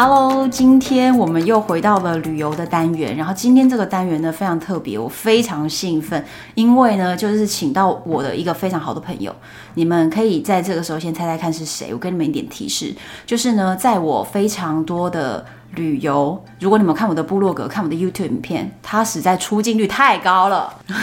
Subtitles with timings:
[0.00, 3.16] Hello，今天我们又回到了旅游的单元。
[3.16, 6.24] 然后今天这个单元呢，非常特别，我非常兴奋，
[6.54, 9.34] 因为呢就是请到我的一个非常好的朋友。
[9.74, 11.92] 你们可以在这个时候先猜猜看是谁。
[11.92, 12.94] 我给你们一点提示，
[13.26, 20.72] 就是呢，在我非常多的旅游，如果你们看我的部落格、看我的 YouTube 影片，他实在出镜率太高了，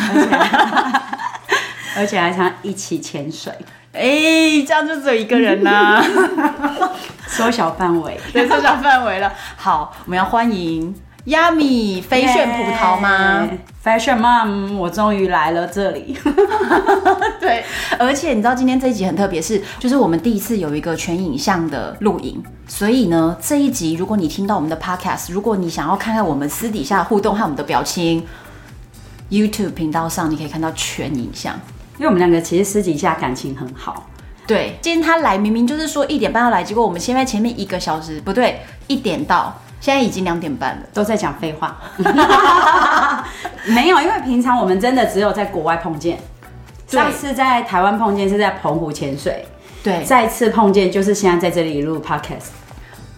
[1.97, 3.51] 而且还常一起潜水。
[3.95, 6.03] 哎，这样就只有一个人啦、啊，
[7.27, 9.31] 缩小范围， 对，缩小范围了。
[9.55, 10.93] 好，我们要欢迎
[11.25, 13.47] Yummy 飞炫葡萄吗
[13.83, 16.17] ？Fashion Mom，我终于来了这里。
[17.39, 17.63] 对，
[17.97, 28.25] 而且你知道今天这一集很特别，是就是我们第一次有一个全影像的录影，所以呢，这一集如果你听到我们的 Podcast，如果你想要看看我们私底下互动和我们的表情
[29.29, 31.59] ，YouTube 频道上你可以看到全影像。
[31.97, 34.05] 因为我们两个其实私底下感情很好，
[34.45, 34.77] 对。
[34.81, 41.77] 今天他来明明就是说一点半要来，结果我们现在前面一个小时不对，一点到，现在已经两点半了，都在讲废话。
[43.67, 46.19] 没有，因为平常我们真的只有在国外碰见，
[46.87, 49.45] 上次在台湾碰见是在澎湖潜水，
[49.81, 50.03] 对。
[50.03, 52.49] 再次碰见就是现在在这里录 podcast，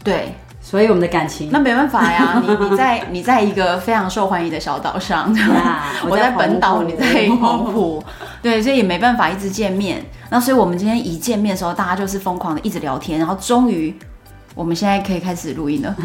[0.04, 0.36] 对。
[0.60, 5.86] 所以我们的感情那没办法呀， 你你在你在一个非常受欢迎的小岛上，对吧？
[6.10, 7.06] 我在本岛，你在
[7.40, 8.04] 澎湖，
[8.42, 10.06] 对，所以也没办法一直见面。
[10.30, 13.96] 那所以我们今天一见面的时候，大家就是疯狂的一直聊天，然后终于
[14.54, 15.96] 我们现在可以开始录音了，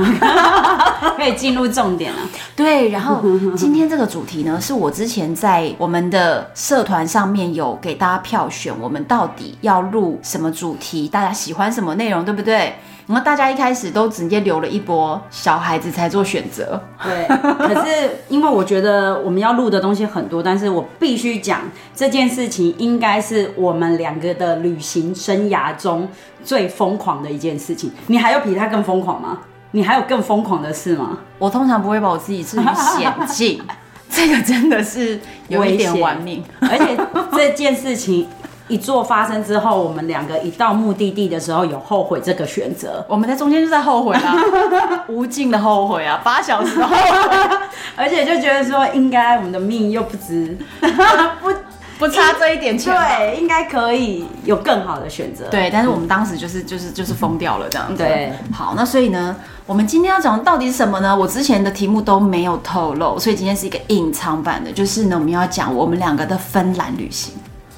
[1.17, 2.19] 可以进入重点了。
[2.55, 3.23] 对，然后
[3.57, 12.75] 今天这个主题呢，是我之前在我们的社团上面有给大家票选，我们到底要录什么主题，大家喜欢什么内容，对不对？
[13.07, 17.27] 然后大家一开始都直接留了一波小孩子才做选择，对。
[17.59, 21.63] 可是因为我觉得我们要录的东西很多，但是我必须讲
[21.95, 26.09] 这件事情应该是我们两个的旅行生涯中
[26.45, 27.91] 最疯狂的一件事情。
[28.07, 29.39] 你还有比他更疯狂吗？
[29.73, 31.19] 你还有更疯狂的事吗？
[31.39, 32.65] 我通常不会把我自己置于
[32.99, 33.61] 险境，
[34.09, 36.97] 这个真的是有一点玩命，而且
[37.37, 38.29] 这件事情。
[38.69, 43.05] 一做发生之后，我们两个一到目的地的时候有后悔这个选择。
[43.09, 44.35] 我们在中间就在后悔啊，
[45.09, 47.57] 无尽的后悔啊，八小时的后悔，
[47.97, 50.57] 而且就觉得说应该我们的命又不值，
[51.43, 51.53] 不
[51.99, 55.45] 不差这一点钱，对，应该可以有更好的选择。
[55.51, 57.97] 对，但是我们当时就是就是就是疯掉了这样子。
[58.03, 59.37] 对，好，那所以呢，
[59.67, 61.15] 我们今天要讲的到底是什么呢？
[61.15, 67.35] 我之前的题目都没有透露，所以今天是一个隐藏版的，就是呢，我们要讲我们两个的芬兰旅行。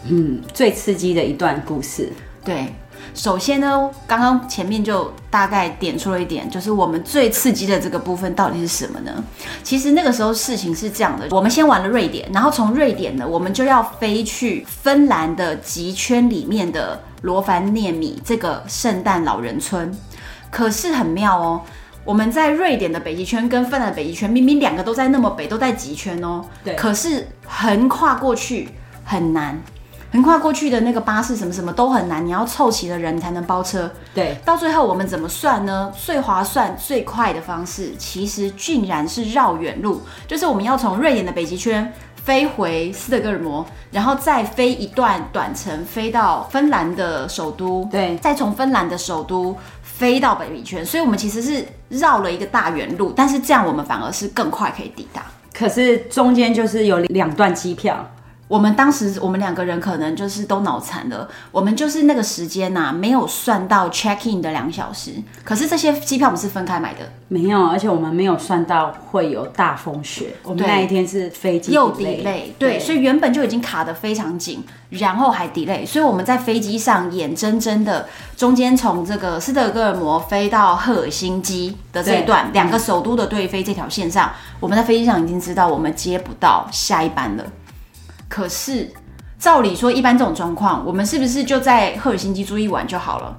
[0.08, 2.12] 嗯，最刺激的一段故事。
[2.44, 2.74] 对，
[3.14, 9.24] 首先呢，刚刚前面就大概点出了一点，就是我们最刺激的这个部分到底是什么呢？
[9.62, 19.90] 其实那个时候事情是这样的，我们先玩了瑞典，然后从瑞典呢，我们就要飞去芬兰的极圈里面的罗凡涅米这个圣诞老人村。
[20.50, 21.62] 可是很妙哦，
[22.04, 28.68] 我们在瑞典的北极圈跟芬兰的北极圈，明明两个都在那么北，都在极圈哦，对，可是横跨过去
[29.02, 29.58] 很难。
[30.14, 33.90] 横跨过去的那个巴士什么什么都很难，你要凑齐的人才能包车。
[34.14, 35.92] 对，到最后我们怎么算呢？
[35.92, 47.84] 最划算、最快的方式，其实竟然是绕远路，就是我们要从瑞典的北极圈飞回斯德哥尔摩，然后再飞一段短程，飞到芬兰的首都。
[47.90, 55.24] 对，再从芬兰的首都飞到北极圈，所以我们其实是绕了一个大圆路，但是这样我们反而是更快可以抵达。
[55.52, 58.08] 可是中间就是有两段机票。
[58.54, 65.10] 我们当时我们两个人可能就是都脑残了，我们就是那个时间呐、啊，没有算到 check in 的两小时。
[65.42, 70.36] 可是这些机票我们是分开买的，没有，而且我们没有算到会有大风雪。
[70.44, 84.30] 我们那一天是飞机又 delay，对，所以原本就已经卡得非常紧，然后还 delay，所以我们在飞机上眼睁睁的中间从这个斯德哥尔摩飞到赫尔辛基的这一段两个首都的对飞这条线上，
[84.60, 87.44] 我们在飞机上已经知道我们接不到下一班了。
[88.28, 88.92] 可是，
[89.38, 93.36] 照理说，一般这种状况，我们是不是就在赫尔辛基住一晚就好了？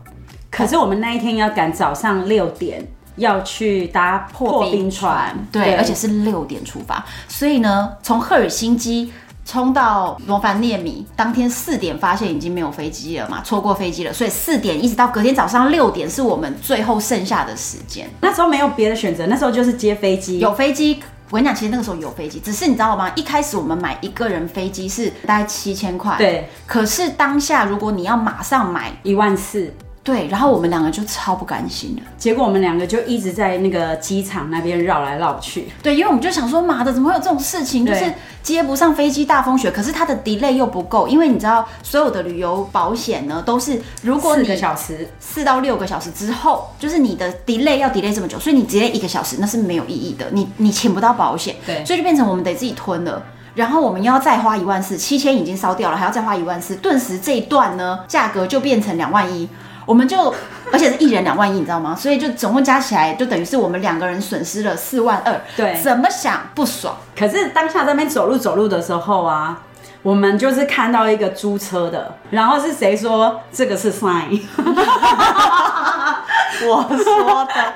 [0.50, 2.86] 可是我们那一天要赶早上六点
[3.18, 9.12] 要去搭破冰船，对，对，而且是六点出发，所以呢，从赫尔辛基。
[9.48, 18.10] 冲到罗凡涅米，当天四点发现已经没有飞机了嘛，错过飞机了，所以四点一直到隔天早上六点是我们最后剩下的时间。
[18.22, 20.40] 那时候没有别的选择，那时候就是接飞机。
[20.40, 21.00] 有飞机
[21.30, 23.12] 我跟你讲，其实那个时候有飞机，只是你知道吗？
[23.16, 26.50] 一开始我们买一个人飞机是大概七千块，对。
[26.66, 29.74] 可是当下如果你要马上买一万四。
[30.06, 35.68] 对，然后我们两个就超不甘心的，结果我们两个就一直在那个机场那边绕来绕去。
[35.81, 37.84] 对，因为我们就想说，妈的，怎么会有这种事情？
[37.84, 38.13] 就是
[38.44, 53.24] 接不上飞机，大风雪，可是它的 delay 又不够，因为你知道，所有的旅游保险呢，都是如果你四个小时，四到六个小时之后，就是你的 delay 要 delay 这么久，所以你 delay 一个小时，那是没有意义的，你你请不到保险，对，所以就变成我们得自己吞了。
[53.56, 59.50] 然后我们要再花一万四，七千已经烧掉了，还要再花一万四，顿时这一段呢，价格就变成两万一。
[59.86, 60.34] 我们就，
[60.72, 61.96] 而且是一人两万一，你知道吗？
[61.96, 65.40] 所以就总共加起来，就等于是我们两个人损失了四万二。
[65.56, 66.96] 对，怎么想不爽？
[67.18, 69.62] 可是当下在那边走路走路的时候啊，
[70.02, 74.42] 我们就是看到一个租车的，然后是谁说这个是 sign？
[76.68, 77.74] 我说的，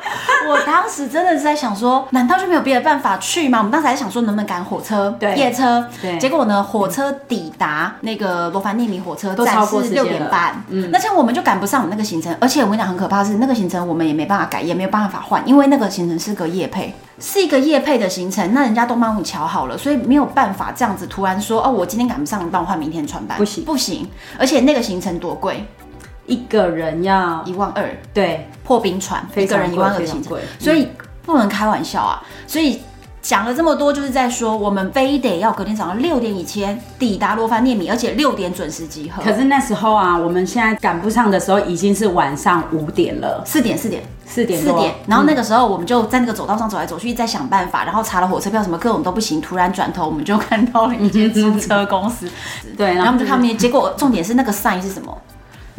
[0.48, 3.58] 我当时真的是在想说，难道就没有别的办法去吗？
[3.60, 5.86] 我们当时还在想说，能不能赶火车、对夜车？
[6.02, 6.18] 对。
[6.18, 12.36] 结果呢，火车抵达那个罗凡涅米火车站是六点半，嗯，那这样我们就赶不上我们那个行程。
[12.40, 24.08] 而且我跟你讲，很可怕的是那个行程我们也没办法改，也没有办法换，因为那个行程是个夜配，是一个夜配的行程，那人家都帮你瞧好了，所以没有办法这样子突然说，哦，我今天赶不上，你帮我换明天穿班，不行，不行。
[24.38, 25.66] 而且那个行程多贵。
[26.30, 30.88] 一个人要一万二，对，破冰船，一个人一万二的行程，所以
[31.24, 32.22] 不能开玩笑啊！
[32.48, 32.80] 所以
[33.22, 39.22] 讲了这么多，就是在说我们非得要隔天早上六点以前抵达罗凡涅米，而且六点准时集合。
[39.22, 44.94] 可是那时候啊，我们现在赶不上的时候已经是晚上五点了，四点，四点，四点，四点。
[45.06, 49.42] 然后那个时候我们就在那个走道上走来走去，在想办法，然后查了火车票，什么各种都不行。
[49.42, 52.28] 突然转头，我们就看到了一间租车公司，
[52.78, 55.16] 对，然后我们就看那边，结果重点是那个 sign 是什么？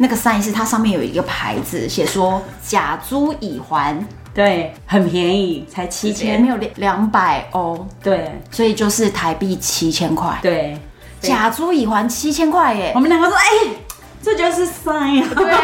[0.01, 4.03] 那个是它上面有一个牌子，写说假租已还，
[4.33, 10.75] 对，很便宜，才七千，没有两两百欧，对，所以就是台币七千块，对，
[11.19, 13.77] 假租已还七千块耶，我们两个说，哎、欸，
[14.23, 15.53] 这就是 sign，对，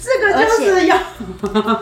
[0.00, 0.96] 这个就是要，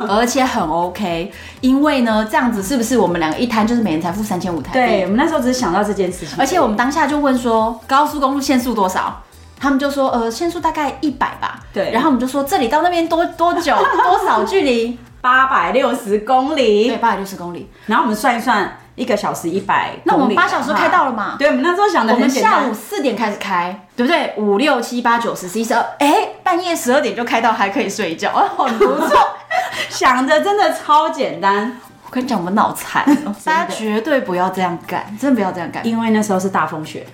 [0.08, 1.31] 而且很 OK，
[1.61, 4.79] 因为呢，这样子是不是我们两个一摊就是每人才付三千五台币？
[4.79, 9.23] 对，我们那时候只是想到这件事情，而且我们当下就问说，高速公路限速多少？
[9.62, 11.61] 他们就说，呃，限速大概一百吧。
[11.73, 11.93] 对。
[11.93, 13.73] 然后我们就说，这里到那边多多久？
[14.03, 14.99] 多少距离？
[15.20, 16.88] 八百六十公里。
[16.88, 17.70] 对，八百六十公里。
[17.87, 19.93] 然后我们算一算，一个小时一百。
[20.03, 21.37] 那我们八小时开到了嘛？
[21.38, 22.55] 对，我们那时候想的很简单。
[22.55, 24.35] 我们下午四点开始开，对不对？
[24.37, 29.17] 五六七八九十十一十二，哎，半夜十二点就开到，还可以睡觉，很不错。
[29.88, 31.76] 想的真的超简单。
[32.05, 33.05] 我跟你讲，我们脑残，
[33.44, 37.06] 大家绝对不要这样干，真的不要这样干，因为那时候是大风雪。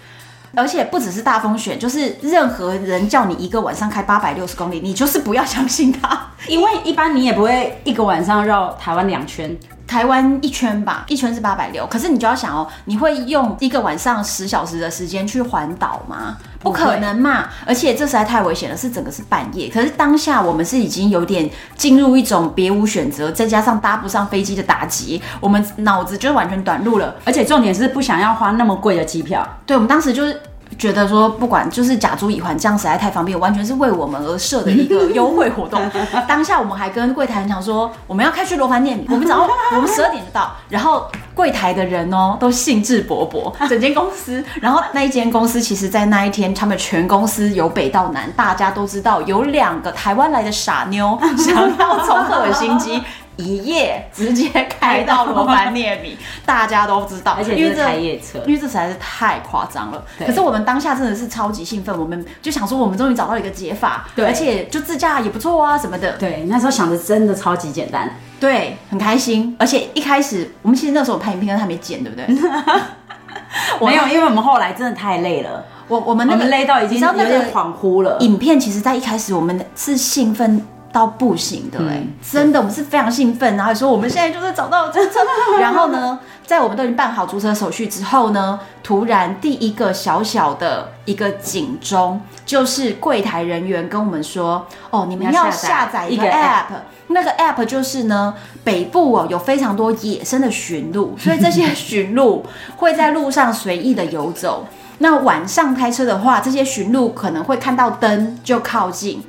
[0.55, 9.56] 而且不只是大风雪，就是任何人叫你一个晚上开八百六十公里，你就是不要相信他， 因为一般你也不会一个晚上绕台湾两圈。
[9.88, 16.37] 台湾一圈吧，一圈是八百六，可是你就要想哦，你会用一个晚上十小时的时间去环岛吗？
[16.61, 17.49] 不可能嘛！
[17.64, 19.70] 而且这实在太危险了，是整个是半夜。
[19.70, 27.14] 可是当下我们是已经有点进入一种别无选择，再加上搭不上飞机的打击，我们脑子就完全短路了。
[27.25, 29.46] 而且重点是不想要花那么贵的机票。
[29.64, 30.38] 对，我们当时就是。
[30.79, 35.83] 觉得说不管就是假租乙还，这样实在太方便，完全是为我们而设的一个优惠活动。
[36.29, 40.53] 当下我们还跟柜台人讲说，我们要开去罗凡涅米，我们早上 我们十二点就到。
[40.69, 44.45] 然后柜台的人哦都兴致勃勃，整间公司。
[44.61, 53.03] 然后那一间公司其实，在那一天，他们全公司由北到南，大家都知道有两个台湾来的傻妞想要从赫尔辛基。
[53.39, 60.05] 一夜直接开到罗凡涅米， 大家都知道，而且是开夜车，因为这实在是太夸张了。
[60.19, 66.17] 可是我们当下真的是超级兴奋，我们就想说，我们终于找到一个解法，对，而且就自驾也不错啊什么的。
[66.19, 69.57] 对，那时候想的真的超级简单，对，很开心。
[69.59, 72.27] 而且一开始我们其实那时候拍影片还没剪，对不对？
[73.81, 78.17] 没有，因为我们后来真的太累了，我我们那个累到已经有点恍惚了。
[78.19, 80.61] 影片其实在一开始我们是兴奋。
[80.93, 85.21] 到不行的哎、欸，嗯、真的，我们是非常兴奋，然后说我们现在就是找到了租车，
[85.61, 96.65] 然后呢，在我们都已经办好租车手续之后呢，突然第一个小小的一个警钟，就是柜台人员跟我们说，哦，你们要下载一个 app，
[97.09, 102.45] 那个 app 就是呢，北部哦有非常多野生的驯鹿，所以这些驯鹿
[102.77, 104.67] 会在路上随意的游走，
[104.99, 109.23] 那晚上开车的话，这些驯鹿可能会看到灯就靠近。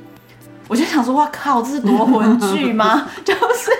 [0.70, 3.08] 我就想说，哇靠，这是夺魂剧吗？
[3.24, 3.72] 就是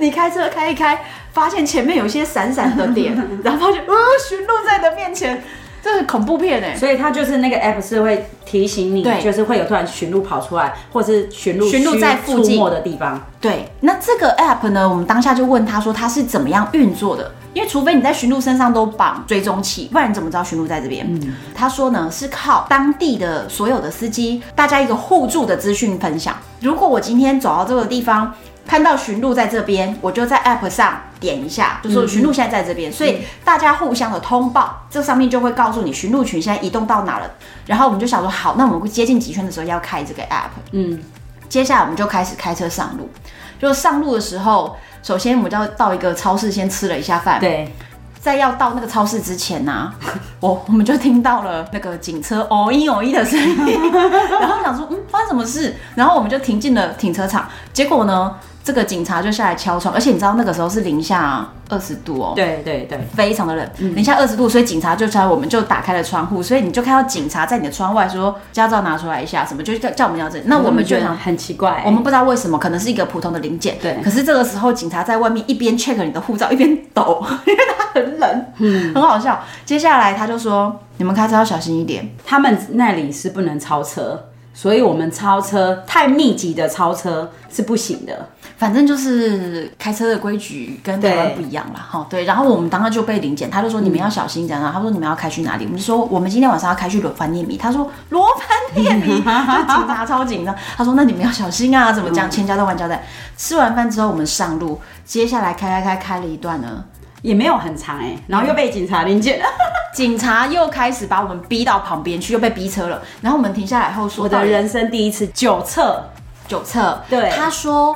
[0.00, 3.94] 你开车开一开，发现前面有一些闪闪的点， 然后发现，呃，
[4.28, 5.42] 驯鹿在你的面前，
[5.82, 6.76] 这是恐怖片哎。
[6.76, 13.20] 所以它就是那个 app 是会提醒你，就是会有突然驯鹿跑出来，或者是驯鹿驯鹿在附近的地方。
[13.40, 17.32] 对，那这个 app 呢，我们当下就问他说，它是怎么样运作的？
[17.52, 21.04] 因为除非你在驯鹿身上都绑追踪器，不然你怎么知道驯鹿在这边？
[21.08, 26.36] 嗯，他说呢，是靠当地的所有的司机，大家一个互助的资讯分享。
[26.60, 28.32] 如果我今天走到这个地方，
[28.70, 37.28] 看到寻路在这边，我就在 app 上点一下，就说寻路现在在这边，嗯、所以大家互相的通报，这上面就会告诉你寻路群现在移动到哪了。
[37.66, 40.50] 然后我们就想说，好，那我们接近几圈的时候要开这个 app。
[40.70, 41.02] 嗯，
[41.48, 43.10] 接下来我们就开始开车上路。
[43.58, 47.40] 就上路的时候，首先我们就要到一个超市先吃了一下饭。
[47.40, 47.74] 对。
[48.20, 49.94] 在要到那个超市之前呢、啊，
[50.40, 53.56] 我我们就听到了那个警车哦一哦一的声音，
[54.38, 58.36] 然后想说嗯发生什么事，然后我们就停进了停车场，结果呢？
[58.62, 69.62] 这个警察就下来敲窗，而且你知道那个时候是零下二十度哦，对对对，非常的冷，嗯、零下二十度，所以警察就敲，我们就打开了窗户，所以你就看到警察在你的窗外说驾照拿出来一下，什么？
[69.62, 79.42] 就叫叫我们要这里，那我们就想很奇怪，我们不知道为什么，可能是一个普通的零件，对，可是这个时候警察在外面一边 check 你的护照，一边抖， 因为他很冷，嗯，很好笑。
[79.64, 84.26] 接下来他就说，你们开车要小心一点，他们那里是不能超车。
[84.52, 88.28] 所以，我们超车太密集的超车是不行的。
[88.58, 91.80] 反正就是开车的规矩跟台湾不一样啦。
[91.80, 92.24] 哈，对。
[92.24, 94.70] 然后我们当时就被临检，他就说你们要小心这样。
[94.70, 95.64] 他说你们要开去哪里？
[95.64, 97.56] 我们就说我们今天晚上要开去罗凡涅米。
[97.56, 100.54] 他说罗凡涅米，就警察超紧张。
[100.76, 102.30] 他说那你们要小心啊，怎么讲？
[102.30, 103.02] 千交代万交代。
[103.38, 106.84] 吃完饭之后，我们上路，接下来开开开开了一段呢。
[107.22, 109.44] 也没有很长哎、欸，然后又被警察临检了，
[109.94, 113.02] 警察又开始把我们逼到旁边去，又被逼车了。
[113.20, 116.02] 然后我们停下来后说：“我的人生第一次酒测，
[116.48, 117.94] 酒测。”对，他说：“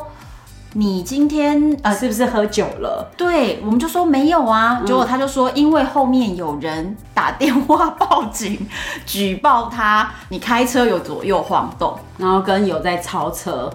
[0.74, 4.82] 你今天呃是不是喝酒了？”对，我们就说没有啊。
[4.84, 8.68] 结果他就说：“因为后面有人打电话报警，
[9.06, 13.70] 举报他，你开车有左右晃动，然后跟有在超车。”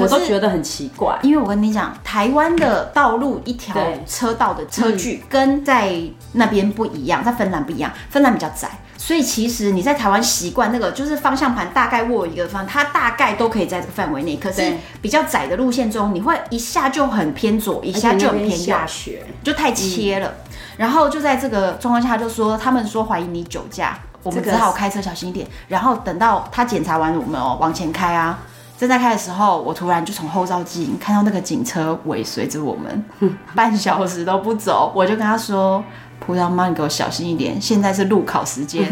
[0.00, 3.74] 我都觉得很奇怪，因为我跟你讲，台湾的道路一条
[4.06, 6.00] 车道的车距跟在
[6.32, 14.36] 那边不一样，在芬兰不一样，芬兰比较窄，所以其实你在台湾习惯那个就是方向盘大概握一个方，它大概都可以在这个范围内。
[14.36, 20.28] 可是比较窄的路线中，你会一下就很偏左，一下就很偏右，下雪就太切了。
[20.28, 25.46] 嗯、然后就在这个状况下，就说他们说怀疑你酒驾，我们只好开车小心一点。
[25.68, 28.38] 然后等到他检查完我们哦，往前开啊。
[28.78, 33.04] 正在开的时候，我突然就从后照镜看到那个警车尾随着我们，
[33.52, 34.92] 半小时都不走。
[34.94, 35.82] 我就跟他说
[36.24, 38.86] ：“葡萄妈，你给我小心一点，现在是路考时间，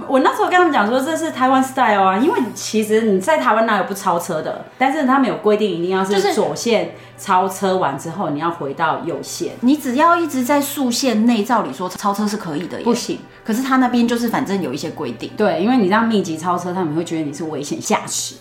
[0.07, 13.19] 我那时候跟他们讲说，这是台湾 style 啊，因为其实你在台湾哪有不超车的，但是他们有规定一定要是左线超车完之后，你要回到右线，你只要一直在速线内，照理说超车是可以的，不行。
[13.43, 18.35] 可是他那边就是反正有一些规定，对，因为你这样密集超车，他们会觉得你是危险驾驶。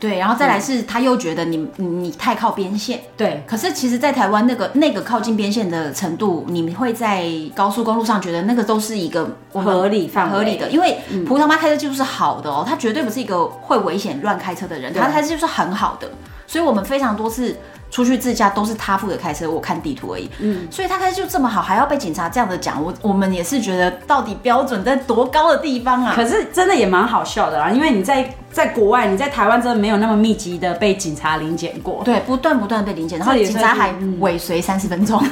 [0.00, 3.00] 对，然后再来是，他又觉得你你，你太靠边线。
[3.16, 16.08] 对，可是其实，在台湾那个那个靠近边线的程度，你会在高速公路上觉得那个都是一个合理范围合理的，因为葡萄妈开车技术是好的哦，他绝对不是一个会危险乱开车的人，他开车技术是很好的，
[16.46, 17.56] 所以我们非常多次。
[17.90, 20.30] 出去自驾都是他负责开车，我看地图而已。
[20.40, 26.12] 嗯，所以他开车就这么好，还要被警察这样的讲，我我们也是觉得到底标准在多高的地方啊？
[26.14, 32.02] 可是真的也蛮好笑的啦，因为你在在国外，你在台湾真的没有那么密集的被警察临检过。
[32.04, 35.22] 对，不断不断被临检，然后警察还尾随三十分钟，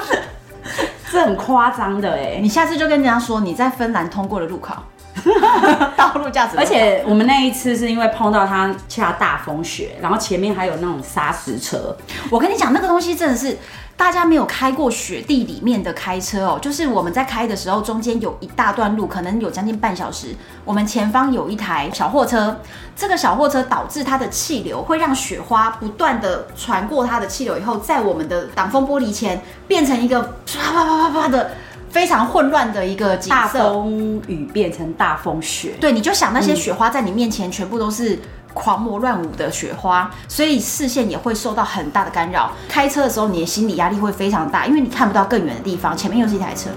[1.12, 2.38] 这很夸张的哎。
[2.42, 4.82] 你下次就跟人家说你在芬兰通过了路考。
[5.96, 11.96] 道路驾驶，而且我们那一次是因为碰到他下大风雪，然后前面还有那种砂石车。
[12.30, 13.56] 我跟你讲，那个东西真的是
[13.96, 16.58] 大家没有开过雪地里面的开车哦。
[16.60, 20.34] 就是我们在开的时候，中间有一大段路，可能有将近半小时。
[20.64, 22.60] 我们前方有一台小货车，
[22.94, 31.50] 这个小货车导致它的气流会让雪花不断的传过它的气流，以后在我们的挡风玻璃前变成一个啪啪啪啪啪的。
[31.96, 38.18] 非常混乱的一个景色，大风雨变成大风雪，对，你就想那些雪花在你面前全部都是
[38.52, 42.52] 狂魔乱舞的雪花，所以视线也会受到很大的干扰。
[42.68, 46.68] 开车的时候，你的心理压力会非常大，因为你看不到更远的地方，前面又是一台车。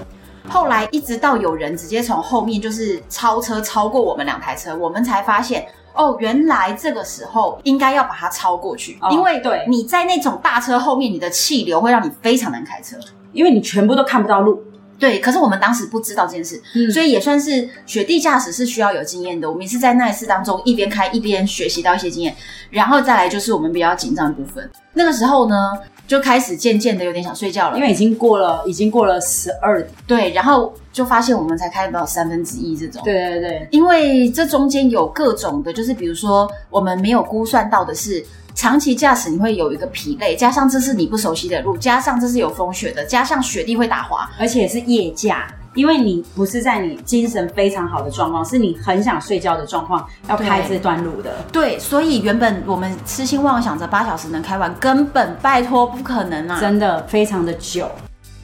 [0.48, 12.96] 后来一直到有人直接从后面就是超车超过我们两台车，我们才发现哦，原来这个时候应该要把它超过去，因为对你在那种大车后面，你的气流会让你非常难开车，
[13.34, 14.64] 因为你全部都看不到路。
[15.00, 19.50] 对，可是我们当时不知道这件事，嗯、所以也算是雪地驾驶是需要有经验的。
[19.50, 22.36] 我们也是在那一次当中一边开一边学习到一些经验，
[22.68, 24.70] 然后再来就是我们比较紧张的部分。
[24.92, 25.72] 那个时候呢，
[26.06, 29.90] 就开始渐渐的有点想睡觉了，因为已经过了，已经过了十二点。
[30.06, 33.00] 对，然后就发现我们才开不到三分之一这种。
[33.02, 38.24] 对对对，因为这中间有各种的，就是比如说我们没有估算到的是。
[38.54, 51.32] 长期驾驶你会有一个疲累，加上这是你不熟悉的路，加上这是有风雪的，加上雪地会打滑，而且是夜驾，因为你不是在你精神非常好的状况，是你很想睡觉的状况要开这段路的。
[51.50, 56.60] 对，所以原本我们痴心妄想着八小时能开完，根本拜托不可能啊！
[56.60, 57.90] 真的非常的久，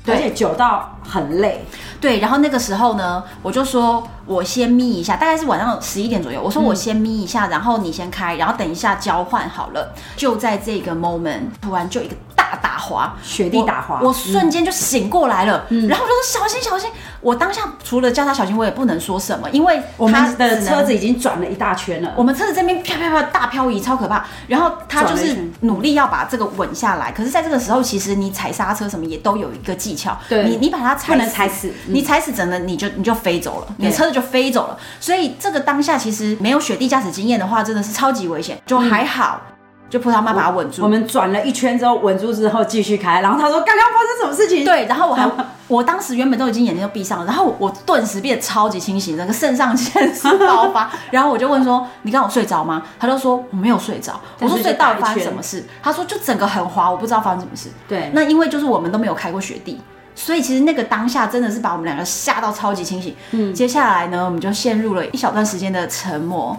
[0.06, 1.64] 而且久到很累。
[2.00, 4.06] 对，然后那个时候呢，我就说。
[4.26, 6.42] 我先眯一下，大概是晚上十一点左右。
[6.42, 9.94] 我说我先眯一下，嗯、然后你先开，然后等一下交换好了。
[10.16, 12.16] 就在这个 moment，突然就一个
[12.50, 15.64] 大打滑，雪地打滑，我，我瞬间就醒过来了。
[15.70, 16.90] 嗯、然后我就说小心小心。
[17.20, 22.12] 我当下除了叫他小心，我也不能说什么，因为我们的车子已经转了一大圈了。
[22.16, 24.24] 我们车子这边飘飘飘大漂移，超可怕。
[24.46, 30.16] 然后他就是努力要把这个稳下来，可是在这个时候，其实你踩刹车什么也都有一个技巧。
[30.28, 38.56] 对，你你把它踩不能踩死，你踩死整个你就你就飞走了，你车子就飞走了，所以这个当下其实没有雪地驾驶经验的话，真的是超级危险。
[38.66, 39.55] 就还好，嗯、
[39.88, 40.82] 就葡萄妈把它稳住。
[40.82, 44.64] 我们转了一圈之后稳住之后继续开，然后他说刚刚发生什么事情？
[44.64, 45.28] 对，然后我还
[45.68, 50.90] 我当时原本都已经眼睛都闭上了，然后我顿时变得超级清醒，整个肾上腺素爆发。
[51.10, 59.80] 然后我就问说：“你刚有睡着吗？”他就说：“我没有睡着。”我说：“所以到底发生什么事？”他说：“就整个很滑，我不知道发生什么事。”对，那因为就是我们都没有开过雪地。
[60.14, 63.14] 所以其实那个当下真的是把我们两个吓到超级清醒。
[63.32, 66.56] 嗯，接下来呢，我们就陷入了一小段时间的沉默，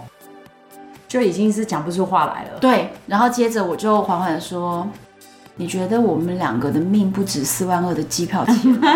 [1.07, 2.59] 就已经是讲不出话来了。
[2.59, 4.87] 对，然后接着我就缓缓的说
[5.57, 8.87] ：“你觉得我们两个的命不值四万二的机票钱吗？”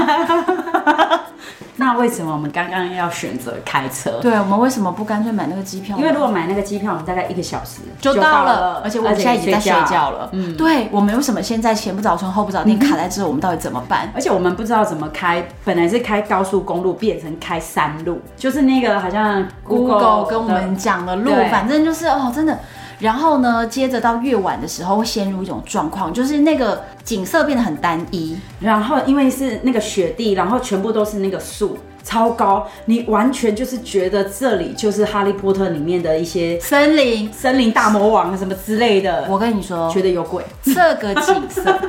[1.77, 4.19] 那为什么我们刚刚要选择开车？
[4.21, 5.97] 对，我们为什么不干脆买那个机票？
[5.97, 10.29] 因为如果买那个机票，我们大概一个小时就到了，而且我们现在已经在睡觉了。
[10.33, 13.25] 嗯，对，我们为什么现在前不着村后不着店卡在这？
[13.25, 14.11] 我们到底怎么办？
[14.13, 22.59] 而且我们不知道怎么开，本来是开高速公路，变成开山路，就是那个好像 Google, Google 跟我们讲的路，反正就是哦，真的。
[23.01, 28.37] 然后呢，接着到越晚的时候会陷入一种状况，就是那个景色变得很单一。
[28.59, 39.25] 然后因为是那个雪地，然后全部都是那个树，超高，你完全就是觉得这里就是哈利波特里面的一些 森林、森林大魔王什么之类的。
[39.27, 40.43] 我跟你说，觉得有鬼。
[40.63, 41.79] 这个景色。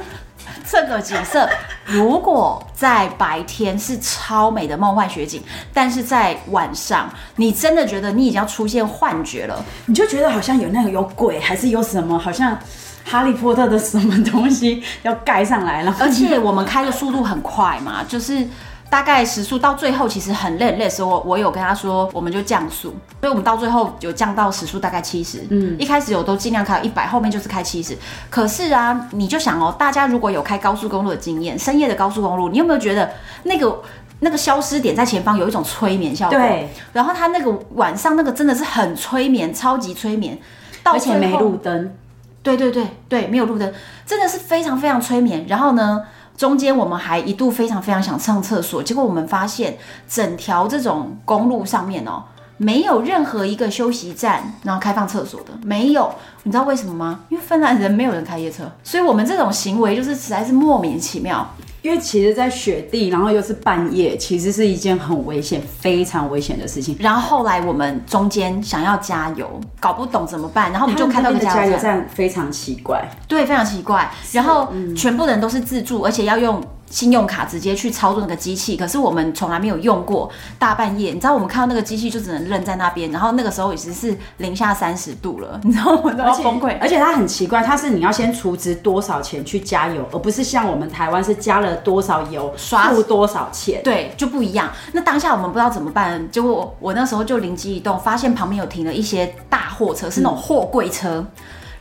[0.68, 1.48] 这个景色，
[1.84, 12.58] 如果在白天是超美的梦幻雪景，但是在晚上，你真的觉得你已经要出现幻觉了，你就觉得好像有那个有鬼，还是有什么，好像
[13.04, 15.96] 哈利波特的什么东西要盖上来了。
[16.00, 18.46] 而且我们开的速度很快嘛，就是。
[18.92, 25.46] 大概时速到最后其实很累很累的时候，我我有跟他说，我们就降速，所以我们到最后有降到时速大概七十。
[25.48, 27.96] 嗯，一开始我都尽量开到一百，后面就是开七十。
[28.28, 33.10] 可是啊，你就想哦，大家如果有开高速公路的经验，深夜的高速公路，你有没有觉得
[33.44, 33.80] 那个
[34.20, 36.38] 那个消失点在前方有一种催眠效果？
[36.38, 36.68] 对。
[36.92, 40.38] 然后他那个晚上那个真的是很催眠，超级催眠。
[40.82, 41.94] 而且没路灯。
[42.42, 43.72] 对对对对，没有路灯，
[44.04, 45.46] 真的是非常非常催眠。
[45.48, 46.02] 然后呢？
[46.42, 49.78] 中间我们还一度非常非常想上厕所，结果我们发现
[50.08, 52.24] 整条这种公路上面哦，
[52.56, 56.12] 没有任何一个休息站，然后开放厕所的，没有。
[56.42, 57.20] 你知道为什么吗？
[57.28, 61.48] 因为芬兰人没有人开夜车，所以我们这种行为就是实在是莫名其妙。
[61.82, 66.96] 因为其实，在雪地，然后又是半夜，其实是一件很危险、非常危险的事情。
[67.00, 74.08] 然后后来我们中间想要加油，搞不懂怎么办，然后我们就看到个加油站，非常奇怪，对，非常奇怪。
[74.30, 76.62] 然后全部人都是自助，而且要用。
[76.92, 80.30] 信用卡直接去操作那个机器，可是我们从来没有用过。
[80.58, 86.12] 大半夜，你知道我们看到那个机器就只能愣在那边，然后那个时候已经是零下三十度了， 你知道吗？
[86.12, 86.76] 都要崩溃。
[86.80, 94.70] 而且它很奇怪，它是你要先储值多少钱去加油，而不是像我们台湾是加了多少油刷付多少钱，对，就不一样。
[94.92, 101.26] 那当下我们不知道怎么办，结果我，我那时候就灵机一动，发现旁边有停了一些大货车，是那种货柜车，嗯、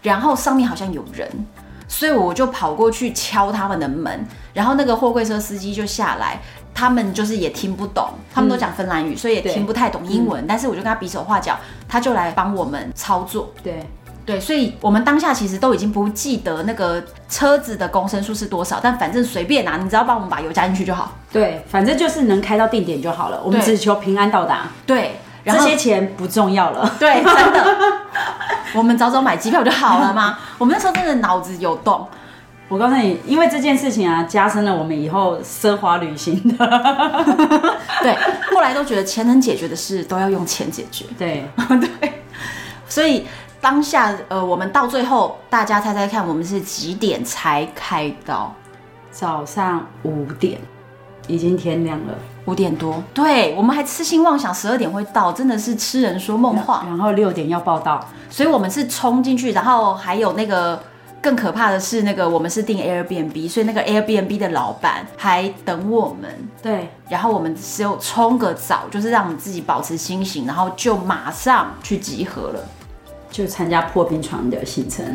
[0.02, 1.28] 然后上面好像有人。
[1.92, 6.40] 所以我就跑过去敲他们的门，然后那个货柜车司机就下来，
[6.74, 10.42] 他们就是也听不懂，他们都讲芬兰语，嗯、所以也听不太懂英文。
[10.42, 13.52] 嗯、但是我就跟他比手画脚，他就来帮我们操作。
[13.62, 13.86] 对
[14.26, 21.12] 对，所以我们当下其实都已经不记得那个车子的公升数是多少，但反正随便拿，你只要帮我们把油加进去就好。
[21.30, 24.70] 对，反正就是能开到定点就好了，我们只求平安到达。
[24.86, 25.20] 对。
[25.44, 27.78] 然后这些钱不重要了，对，真的，
[28.76, 30.38] 我们早早买机票就好了嘛？
[30.58, 32.08] 我们那时候真的脑子有洞。
[32.68, 36.66] 我告诉你，因为这件事情啊，加深了我们以后奢华旅行的。
[38.02, 38.16] 对，
[38.54, 41.04] 后来都觉得钱能解决的事都要用钱解决。
[41.18, 41.46] 对，
[42.00, 42.24] 对，
[42.88, 43.28] 所以
[43.60, 48.54] 当下呃，我们到最后，大家猜猜看，我们是几点才开到？
[49.12, 50.58] 早上五点，
[51.28, 52.14] 已经天亮了，
[52.46, 53.02] 五点多。
[53.14, 56.84] 对，我们还痴心妄想十二点会到，真的是痴人说梦话。
[56.88, 60.82] 然后六点要报到，所以我们是冲进去，然后还有那个。
[61.24, 66.28] 更可怕的是，那个我们是订 Airbnb，所以那个 Airbnb 的老板还等我们。
[66.64, 72.68] 对，然后我们只有冲个澡，就是让我们自己保持清醒，然后就马上去集合了，
[73.30, 75.06] 就参加破冰船的行程。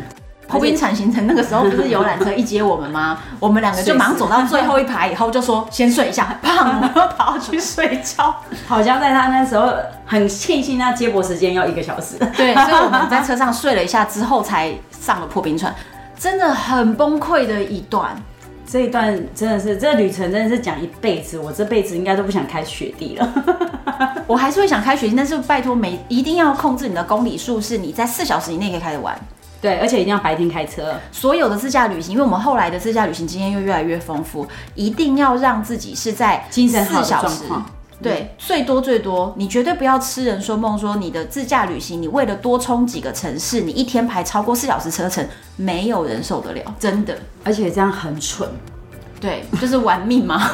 [0.47, 3.19] 破冰船行程那个时候不是游览车一接我们吗？
[3.39, 8.33] 我们两个就马上走到最后一排，以后就说先睡一下，胖， 然后跑去睡觉。
[8.65, 9.73] 好像在他那时候
[10.05, 12.17] 很庆幸，那接驳时间要一个小时。
[12.35, 15.73] 对，所以我们在车上睡了一下之后，才上了破冰船。
[16.17, 18.15] 真的很崩溃的一段，
[18.65, 23.33] 这一段真的是这旅程真的是讲一辈子，我这辈子应该都不想开雪地了。
[24.25, 29.15] 我还是会想开雪地，但是拜托每一定要控制你的公里数，是你在四小时以内可以开得完。
[29.61, 30.93] 对，而且一定要白天开车。
[31.11, 37.43] 所有的自驾旅行，因为我们后来的自驾旅行经验又越来越丰富，一定要让自己是在精神好四小时。
[37.99, 47.17] 对，最多最多，你绝对不要痴人说梦，说你的自驾旅行，你为了多冲几个城市，你一天排超过四小时车程，没有人受得了，真的。
[47.43, 48.47] 而且这样很蠢，
[49.19, 50.51] 对，就是玩命嘛。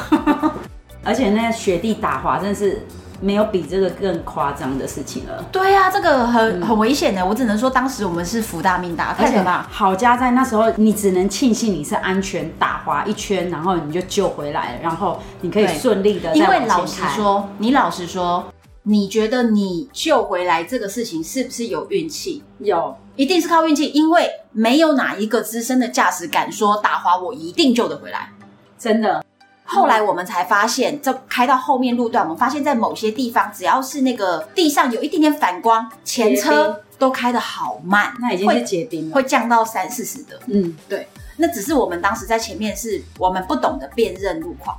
[1.04, 2.86] 而且那雪地打滑真的是。
[3.20, 5.44] 没有比这个更夸张的事情了。
[5.50, 7.24] 对呀、啊，这个很、嗯、很危险的。
[7.24, 9.62] 我只能说，当时我们是福大命大，太可怕。
[9.70, 16.34] 好家在那时候，你只能庆幸你是安全打滑一圈，然后你就救回来了，然后你可以顺利的。
[16.36, 18.44] 因为老实说，你老实说，
[18.82, 22.42] 你觉得你救回来这个事情是不是有运气？
[22.58, 28.32] 有，一定是靠运气，因为没有哪一个资深的驾驶敢说打滑我一定救得回来，
[28.78, 29.23] 真的。
[29.64, 40.38] 后来我们才发现，这开到后面路段，我们发现在某些地方，只要是那个地上有一点点反光，前车都开得好慢，那已经是结冰了，会降到三四十的。
[40.46, 44.78] 嗯，对，那只是我们当时在前面，是我们不懂得辨认路况。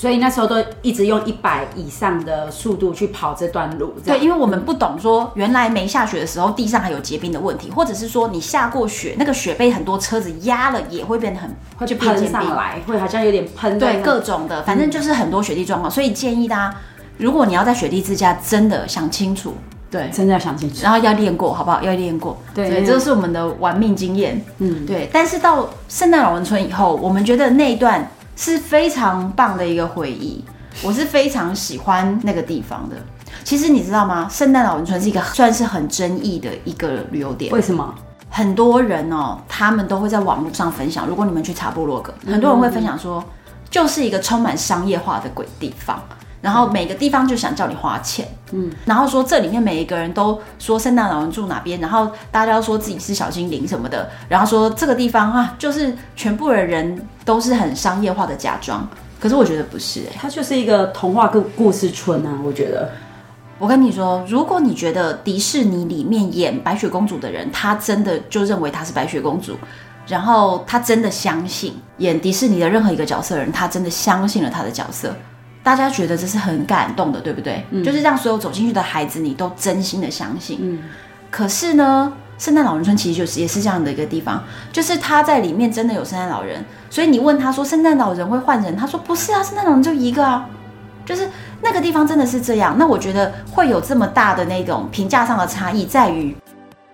[0.00, 3.92] 所以那时候都一直用一百以上的速度去跑这段路。
[4.02, 13.78] 对，因为我们不懂说原来没下雪的时候地上还有结冰的问题，或者是说你下过雪，那个雪被很多车子压了也会变得很会就喷上来，会好像有点喷。
[13.78, 15.90] 对，各种的，反正就是很多雪地状况。
[15.90, 15.92] 嗯。
[15.92, 16.74] 所以建议大家，
[17.18, 19.52] 如果你要在雪地自驾，真的想清楚，
[19.90, 21.82] 对，真的要想清楚，然后要练过，好不好？
[21.82, 22.38] 要练过。
[22.54, 24.42] 对，对，这是我们的玩命经验。
[24.60, 25.10] 嗯，对。
[25.12, 28.10] 但是到圣诞老人村以后，我们觉得那一段。
[28.40, 30.42] 是非常棒的一个回忆，
[30.82, 32.96] 我是非常喜欢那个地方的。
[33.44, 34.26] 其实你知道吗？
[34.30, 37.52] 圣诞老人村是一个算是很争议的一个旅游点。
[37.52, 37.94] 为什么？
[38.30, 41.06] 很多人哦，他们都会在网络上分享。
[41.06, 43.22] 如果你们去查部落格，很多人会分享说，
[43.68, 46.02] 就是一个充满商业化的鬼地方。
[46.40, 58.88] 然后每个地方就想叫你花钱，嗯，然后说这里面每一个人都说圣诞老人住哪边，然后大家都说自己是小精灵什么的，然后说这个地方啊，就是全部的人都是很商业化的假装，
[59.20, 62.90] 可是我觉得不是，它就是一个童话故故事村啊，我觉得。
[63.58, 69.54] 我跟你说，如果你觉得迪士尼里面演白雪公主的人，他真的就认为她是白雪公主，
[70.06, 75.14] 然后他真的相信演迪士尼的任何一个角色的人，他真的相信了他的角色。
[75.62, 77.64] 大家觉得这是很感动的，对不对？
[77.70, 80.58] 嗯，就是让所有走进去的孩子，你都真心的相信。
[80.62, 80.78] 嗯，
[81.30, 84.42] 可是呢，圣诞老人村其实就是也是这样的一个地方，
[84.72, 90.48] 就是他在里面真的有圣诞老人，所以你问他说圣诞老人会换人，他说不是啊，圣诞老人就一个啊，
[91.04, 91.28] 就是
[91.60, 92.76] 那个地方真的是这样。
[92.78, 96.34] 那我觉得会有这么大的那种评价上的差异，在于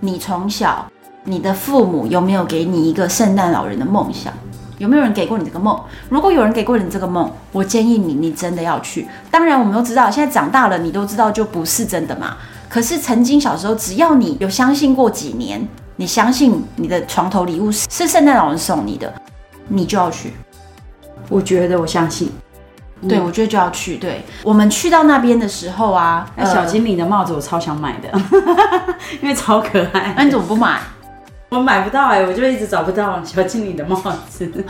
[0.00, 0.84] 你从小
[1.22, 4.32] 你的父母有没有给你一个圣诞老人的梦想。
[4.78, 5.78] 有没有人给过你这个梦？
[6.08, 9.06] 如果有人给过你这个梦，我建议你，你真的要去。
[9.30, 12.36] 当然，我们都知道，现在长大了，你都知道就不是真的嘛。
[12.68, 19.12] 可是曾经小时候，只要你有相信过几年，你相信你的床头礼物是是圣诞老人送你的，
[19.68, 20.32] 你就要去。
[21.28, 22.30] 我觉得我相信，
[23.08, 23.96] 对，我觉得就要去。
[23.96, 28.10] 对，我们去到那边的时候啊，那，小精灵的帽子我超想买的，
[29.22, 30.14] 因为超可爱。
[30.16, 30.78] 那你怎么不买？
[31.48, 34.50] 我买不到哎、欸，我就一直找不到小精灵的帽子。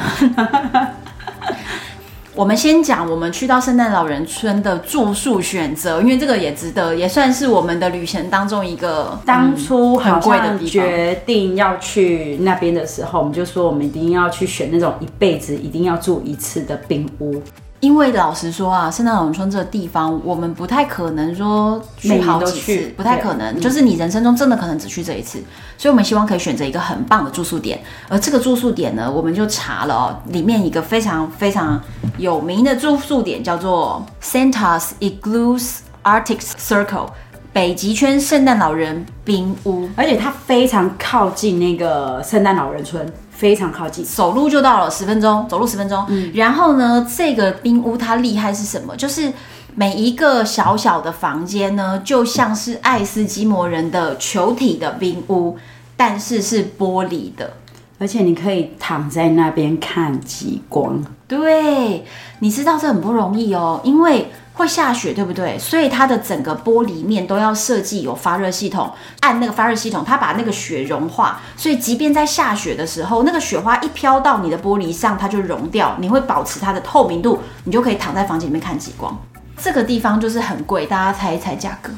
[2.35, 10.69] 我们先讲我们去到圣诞老人村的住宿选择，因为这个也值得，也算是我们的旅程当中一个当初很贵的地方。
[10.69, 17.43] 决定要去那边的时候，我们就说我们一定要去选那种一辈子一定要住一次的冰屋。
[17.87, 23.61] 因为老实说啊，圣诞老人村这个地方，我们不太可能说去好几次，不太可能。
[23.61, 25.39] 就是你人生中真的可能只去这一次，
[25.79, 27.81] 所以我们希望可以选择一个很棒的住宿点。
[28.09, 31.81] 而这个住宿点呢，我们就查了哦，里面一个非常非常
[32.19, 35.57] 有名的住宿点叫做 Santa's Igloo
[36.03, 37.11] Arctic Circle，
[37.53, 46.05] 北极圈圣诞老人冰屋，而且它非常靠近那个圣诞老人村，非常靠近，走路就到了十分钟，走路十分钟。
[46.09, 48.97] 嗯，然后呢，这个冰屋它厉害是什么？
[48.97, 49.33] 就是
[49.75, 55.59] 每一个小小的房间呢，就像是爱斯基摩人的球体的冰屋，
[55.97, 57.53] 但是是玻璃的。
[57.99, 61.03] 而且你可以躺在那边看极光。
[61.27, 62.05] 对，
[62.41, 65.59] 你知道这很不容易哦，因为会下雪，对不对？
[65.59, 71.41] 所以它的整个玻璃面都要设计有发热系统，按那个发热系统，它把那个雪融化。
[71.57, 79.19] 所以即便在下雪的时候，那个雪花一飘到你的玻璃上，它就融掉，你会保持它的透明度，你就可以躺在房间里面看极光。
[79.59, 81.91] 这个地方就是很贵，大家猜一猜价格？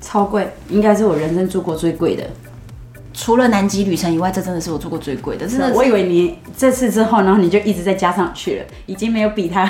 [0.00, 2.24] 超贵，应该是我人生住过最贵的。
[3.16, 5.48] 除了南极旅程以外，这真的是我做过最贵的。
[5.48, 9.68] 真的，我以为你这次之后，然后你就一直在加上去了，已经没有比它。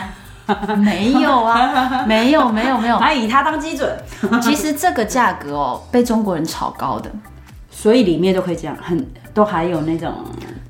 [0.78, 3.96] 没有啊，没有没有没有，还以它当基准。
[4.42, 7.10] 其实这个价格哦，被中国人炒高的，
[7.70, 10.12] 所以里面都可以讲很，都还有那种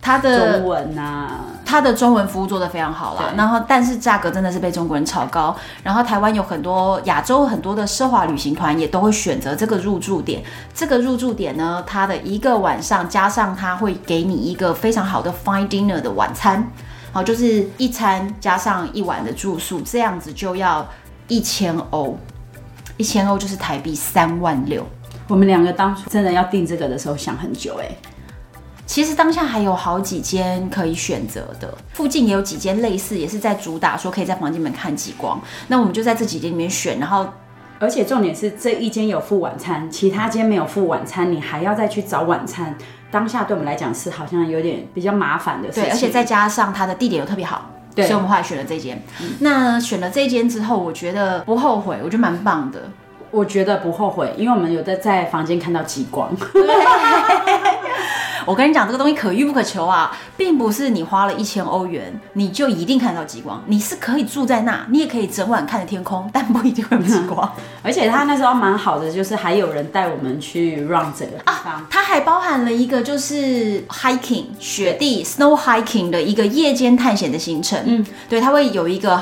[0.01, 1.41] 它的中文啊。
[1.67, 10.41] 它的中文服务做得非常好啦，然后但是价格真的是被中国人炒高，然后台湾有很多亚洲很多的奢华旅行团也都会选择这个入住点。
[10.73, 16.71] 这个入住点呢，它的一个晚上加上它会给你一个非常好的 fine dinner 的晚餐，
[17.13, 20.87] 好，就是一餐加上一晚的住宿，这样子就要
[21.27, 22.17] 一千欧，
[22.97, 24.87] 一千欧就是台币三万六。
[25.27, 27.89] 我们两个当初真的要订这个的时候想很久哎。
[28.87, 35.39] 其实当下还有好几间可以选择的，附近也有几间类似，也是在主打说可以在房间里面看极光。
[35.67, 37.27] 那我们就在这几间里面选，然后，
[37.81, 42.75] 而且重点是这一间有付晚餐，其他间没有付晚餐，你还要再去找晚餐。
[43.11, 45.85] 当下对我们来讲是好像有点比较麻烦的事情。
[45.85, 49.03] 对，而且再加上它的地点又特别好，对，所以我们后来选了这间。
[49.21, 52.81] 嗯、那选了这间之后，我觉得不后悔，我觉得蛮棒的。
[53.33, 56.31] 我觉得不后悔，因为我们有的在房间看到极光。
[58.47, 63.63] 对我跟你讲，这个东西可遇不可求啊，并不是你花了一千欧元你就一定看到极光。
[63.67, 67.53] 你是可以住在那，你也可以整晚看着天空，但不一定会有极光。
[67.83, 71.75] 而且他那时候蛮好的，就是还有人带我们去 run 这个地方。
[71.75, 77.79] 啊，它还包含了一个就是 hiking 雪地 snow hiking 的一个夜间探险的行程。
[77.85, 79.21] 嗯，对，它会有一个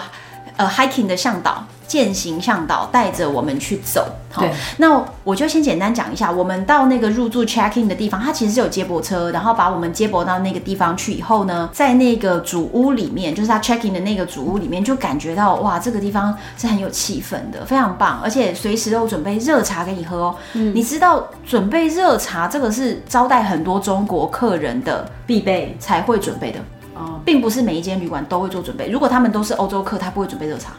[0.57, 1.65] 呃 hiking 的向导。
[1.87, 4.43] 践行向导带着我们去走，好，
[4.79, 20.35] 那我就先简单讲一下，我们到那个入住 check in 的地方，它其实是有接驳车，然后把我们接驳到那个地方去以后呢，在那个主屋里面，就是他 check in 的那个主屋里面，就感觉到哇，这个地方是很有气氛的，非常棒，而且随时都准备热茶给你喝哦。
[20.55, 25.77] 嗯，你知道准备热茶这个是招待很多中国客人的必备。
[25.79, 26.59] 才会准备的
[26.95, 30.73] 哦，并不是每一间旅馆都会做准备，如果他们都是欧洲客，他不会准备热茶。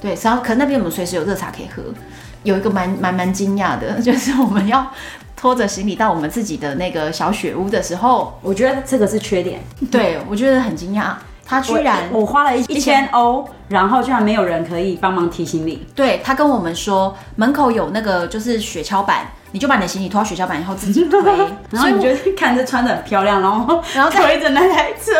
[0.00, 1.82] 对，然后可能那边我们随时有热茶可以喝。
[2.44, 4.86] 有一个蛮蛮蛮惊讶的， 就是我们要
[5.36, 9.60] 拖着行李到我们自己的那个小雪屋的时候，我觉得这个是缺点。
[9.90, 15.84] 对，我觉得很惊讶，他居然我，我花了一一千欧，然后居然没有人可以帮忙提行李。
[15.96, 19.26] 对，他跟我们说门口有那个就是雪橇板。
[19.52, 21.20] 你就把你的行李拖到雪橇板以后自己推，
[21.70, 25.12] 然后你就看着穿的很漂亮，然后然后推着那台车，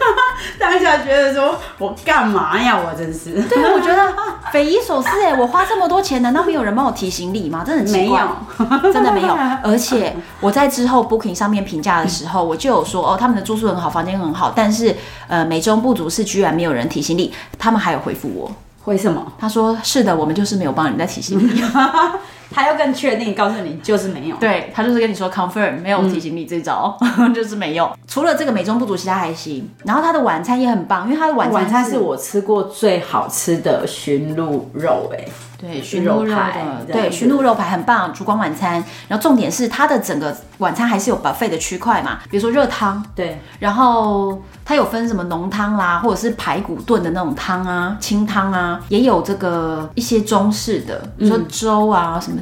[0.60, 2.78] 当下觉得说我干嘛呀？
[2.78, 4.12] 我真是，对，我觉得
[4.52, 7.62] 匪夷所思哎，我花这么多钱，难道没有人帮我提行李吗？
[7.66, 8.22] 真的很奇怪，
[8.58, 9.36] 没有，真的没有。
[9.62, 14.94] 而且我在之后 Booking 上面评价的时候，我就有说哦，他们的住宿很好，房间很好，但是
[15.28, 17.32] 呃美中不足是居然没有人提行李。
[17.58, 18.50] 他们还有回复我，
[18.84, 19.32] 为什么？
[19.38, 21.62] 他说是的，我们就是没有帮你在提行李。
[22.50, 27.90] 他要更确定告诉你就是没有，对，他就是跟你说 confirm 没有提醒你这招，嗯、 就是没有。
[28.08, 29.68] 除了这个美中不足，其他还行。
[29.84, 35.24] 然后他的晚餐也很棒，因为他的晚餐晚餐是我吃过最好吃的驯鹿肉，哎，
[35.60, 38.82] 对，熏鹿肉排，对，熏鹿肉排很棒，烛光晚餐。
[39.06, 52.40] 然后重点是它的整个晚餐还是有 buffet 的区块嘛，比如说热汤，对，然后它有分什么浓汤啦，或者是排骨炖的那种汤啊，清汤啊，也有这个一些中式的，比如说粥啊什么。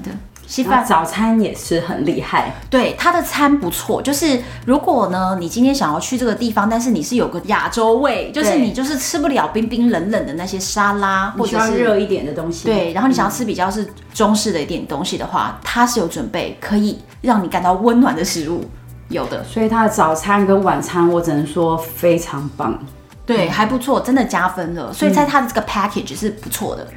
[0.49, 4.01] 稀饭早餐也是很厉害，对，它的餐不错。
[4.01, 12.65] 就是如果呢，你今天想要去这个地方，但是你是有个亚洲味，就是你就是吃不了冰冰冷冷的那些沙拉，或者是热一点的东西。
[12.65, 18.65] 对，然后你想要吃比较是中式的一点东西的话，它是有准备可以让你感到温暖的食物，
[19.11, 19.45] 有的。
[19.45, 22.79] 所以它的早餐跟晚餐，我只能说非常棒，
[23.27, 24.91] 对，还不错，真的加分了。
[24.95, 26.89] 所以在它的这个 package 是不错的。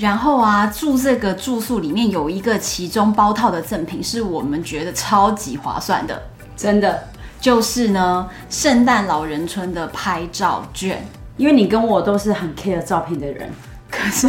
[0.00, 6.22] 然后啊，住这个住宿里面有一个其中包套的赠品，是我们觉得超级划算的，
[6.56, 7.04] 真的
[7.38, 11.06] 就是呢，圣诞老人村的拍照券。
[11.36, 13.50] 因为你跟我都是很 care 照片的人，
[13.90, 14.26] 可可是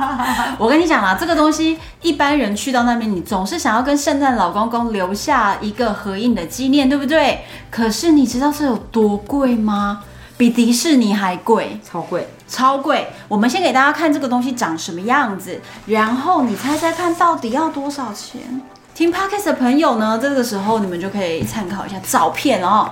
[0.58, 7.40] 我跟你讲啦，这个东西一般人去到那边，你总是想要跟圣诞老公公留下一个合影的纪念，对不对？
[7.70, 10.02] 可是你知道这有多贵吗？
[10.38, 13.08] 比迪士尼还贵，超贵，超贵。
[13.28, 18.60] 我们先给大家看这个东西长什么样子，然后你猜猜看到底要多少钱？
[18.94, 22.90] 听 Podcast 的朋友呢，这个时候你们就可以参考一下照片哦。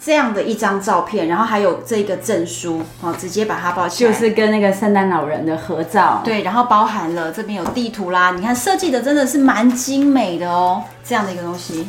[0.00, 6.20] 这样的一张照片，然后还有这个证书，哦，直接把它包起来，就是跟那个圣诞老人的合照。
[6.22, 11.88] 对，然后包含了这边有地图啦，你看设计的真的是蛮精美的哦，这样的一个东西，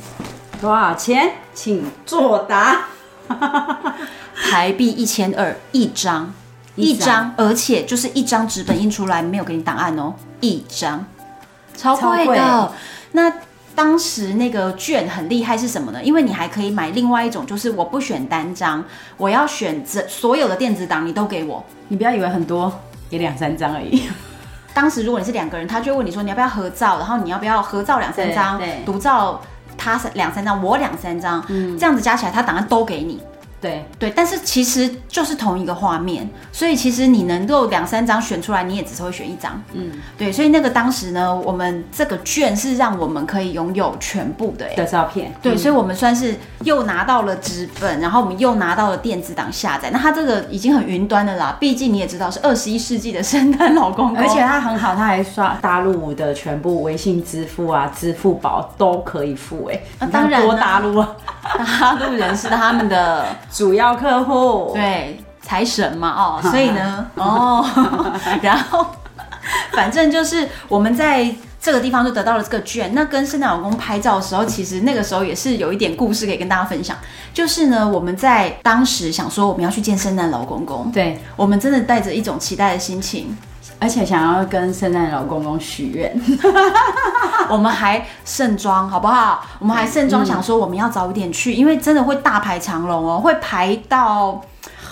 [0.59, 1.33] 多少钱？
[1.53, 2.85] 请作答。
[4.49, 6.33] 台币一千二一张，
[6.79, 11.05] 一张，而且就是一张纸本印出来，没有给你档案哦，一张，
[11.75, 12.25] 超贵的。
[12.25, 12.39] 贵
[13.11, 13.33] 那。
[13.75, 16.03] 当时那个券很厉害是什么呢？
[16.03, 18.83] 因为你还可以买另外一种，就是我不选单张，
[19.15, 21.63] 我要选择所有的电子档，你都给我。
[21.87, 22.77] 你不要以为很多，
[23.09, 24.09] 也两三张而已。
[24.73, 29.39] 当时如果你是两个人，他就会问你说你要不要合照，然后你要不要合照两三张，独照
[29.77, 33.21] 他两三张，我两三张，嗯，这样子加起来他档案都给你。
[33.61, 39.61] 对对，但是其实就是同一个画面，所以其实你能够两三张选出来，你也只是会选一张。
[39.73, 45.33] 嗯，对，所以那个当时呢，我们这个券是让我们可以拥有全部的的照片。
[45.41, 49.89] 对，嗯、所以我们算是又拿到了纸本，然后我们又拿到了电子档下载。
[49.91, 59.83] 那它这个已经很云端的啦，毕竟你也知道是二十一世纪的圣诞老公公，而且它很好，它还刷大陆的全部微信支付啊、支付宝都可以付、欸。
[59.99, 61.13] 哎、啊，当然多大陆啊，
[61.81, 63.25] 大陆人是他们的。
[63.51, 67.65] 主要客户对财神嘛哦， 所以呢哦，
[68.41, 68.85] 然后
[69.71, 72.93] 反正就是我们在这个地方就得到了这个券。
[72.93, 76.95] 那跟圣诞老公拍照的时候，其实那个时候也是有一点故事可以跟大家分享。
[77.33, 83.35] 就是呢，我们在当时想说我们要去见圣诞老公公，对，我们真的带着一种期待的心情，
[83.79, 86.13] 而且想要跟圣诞老公公许愿。
[87.49, 89.43] 我们还盛装，好不好？
[89.57, 94.39] 我们还盛装，想说我们要早一点去，因为真的会大排长龙哦，会排到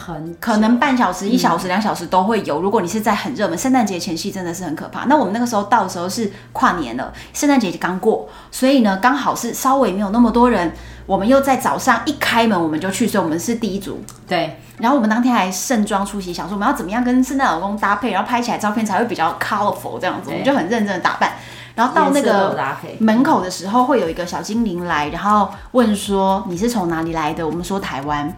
[0.05, 2.61] 很可能半小时、一小时、两小时都会有。
[2.61, 5.05] 如果你是在很热门圣诞节前夕，真的是很可怕。
[5.05, 10.73] 那我们那个时候到的时候是跨年了，圣诞节刚过，所以呢，刚好是稍微没有那么多人。
[11.07, 13.99] 我们又在早上一开门我们就去，所以我们是第一组。
[14.27, 21.31] 对，然后我们当天还盛装出席，想说我们要怎么样跟圣诞老公搭配，然后拍起来照片才会比较 colorful 这样子，我们就很认真的打扮。
[21.73, 22.57] 然后到那个
[22.99, 27.47] 门口的时候，会有一个小精灵来，然后问说你是从哪里来的？
[27.47, 28.31] 我们说台湾。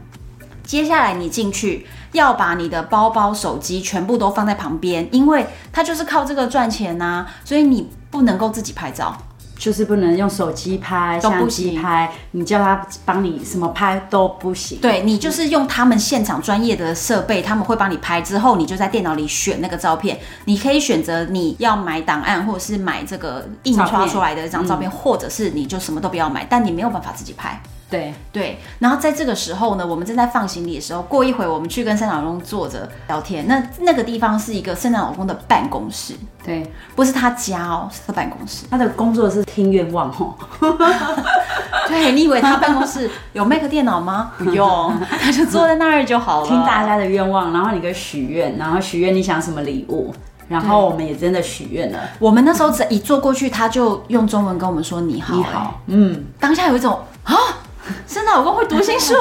[0.62, 9.18] 接下来你进去要把你的包包、手机全部都放在旁边，因为他就是靠这个赚钱呐，所以你不能够自己拍照。
[9.60, 14.80] 就是不能用手机拍、相机拍，你叫他帮你什么拍都不行。
[14.80, 20.18] 对，你就是用他们现场专业的设备，他们会帮你拍，之后你就在电脑里选那个照片。
[20.46, 27.62] 你可以选择你要买档案，或者是买这个印刷出来的一张照片，照片，或者是你就什么都不要买，但你没有办法自己拍。
[27.90, 33.48] 对对，然后在这个时候呢，我们正在放行李的时候，过一会我们去跟圣诞老公坐着聊天。
[33.48, 36.14] 那那个地方是一个圣诞老公的办公室，
[36.46, 38.68] 对，不是他家哦，是他办公室。
[38.70, 40.36] 他的工作是听愿望哦。
[41.90, 44.34] 对，你以为他办公室有 Mac 电脑吗？
[44.38, 50.14] 不用，他就坐在那儿就好了，听大家的愿望，然后你可以许愿，然后许愿你想什么礼物，
[50.48, 52.00] 然后我们也真的许愿了。
[52.20, 57.36] 我们那时候只一坐过去，他就用中文跟我们说你好，你好，嗯，当下有一种啊。
[58.08, 59.16] 圣诞老公会读心术，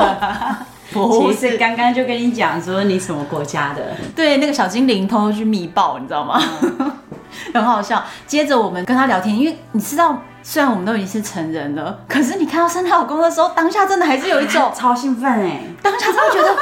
[0.92, 6.40] 其实刚刚就跟你讲说你什么国家的，对，那个小精灵偷偷去密报，你知道吗？
[7.52, 8.02] 很好笑。
[8.26, 16.57] 接着我们跟他聊天，因为你知道，虽然我们都已经是成人了，可是你看到圣诞老公的时候，当下真的还是有一种 超兴奋哎，当下真的觉得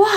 [0.00, 0.08] 哇，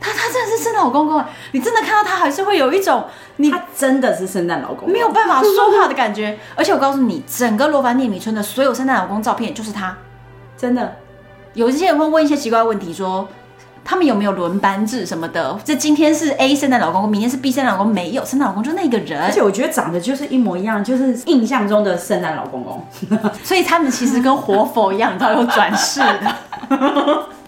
[0.00, 3.04] 他他真的是圣诞老公公，你真的看到他还是会有一种
[3.36, 6.38] 你他真的是圣诞老公，没有办法说话的感觉。
[6.56, 9.96] 而且我告诉你，整个罗凡涅米村的所有圣诞老公照片就是他。
[10.60, 10.94] 真的，
[11.54, 13.26] 有一些人会问一些奇怪问题，说
[13.82, 15.58] 他们有没有轮班制什么的？
[15.64, 19.22] 这今天是 A 圣诞老公公，明天是 B 圣诞老公公，没有圣诞老公就那个人。
[19.22, 22.84] 而且我觉得长得就是一模一样，就是印象中的圣诞老公公。
[23.42, 26.36] 所以他们其实跟活佛一样，你知道有转世的。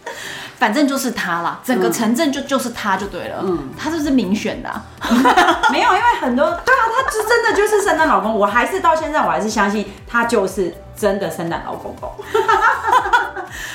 [0.62, 3.40] 反正就是他啦，整个城镇就就是他就对了。
[3.42, 4.84] 嗯，他就是民选的啊？
[5.72, 8.32] 没有，因为很多对啊，他就真的就是圣诞老公。
[8.32, 12.08] 我还是到现在我还是相信他就是真的圣诞老公公。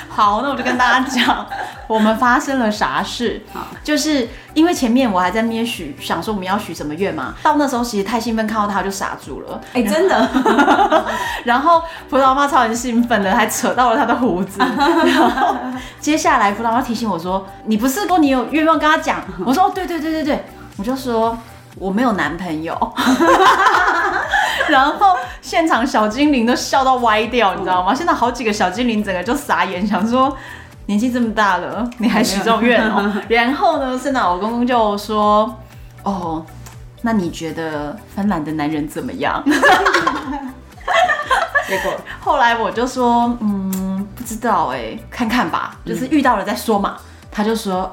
[0.07, 1.45] 好，那我就跟大家讲，
[1.87, 3.41] 我们发生了啥事？
[3.53, 7.33] 好，就是因为前面我还在那边许，想说我们要许什么愿嘛。
[7.43, 9.61] 到那时候其实太兴奋，看到他就傻住了。
[9.73, 10.29] 哎、欸，真的。
[11.45, 14.59] 然后葡萄妈超级兴奋的，还扯到了他的胡子。
[14.59, 15.55] 然后
[15.99, 20.45] 接下来葡萄妈提醒我说：“你不是说你有愿望跟他讲？”我说：“哦，对对对对对。”
[20.77, 21.37] 我就说
[21.79, 22.75] ：“我没有男朋友。
[24.69, 27.93] 然后现场小精灵都笑到歪掉，你知道吗？
[27.95, 30.35] 现在好几个小精灵整个就傻眼，想说
[30.87, 33.13] 年纪这么大了，你还许这种愿哦。
[33.29, 35.55] 然后呢，圣诞老公公就说
[36.03, 36.45] ：“哦，
[37.01, 39.41] 那你觉得芬兰的男人怎么样？”
[41.67, 46.97] 结果后来我就说：“嗯，不知道哎，看看吧，就是遇到了再说嘛。”
[47.31, 47.89] 他就说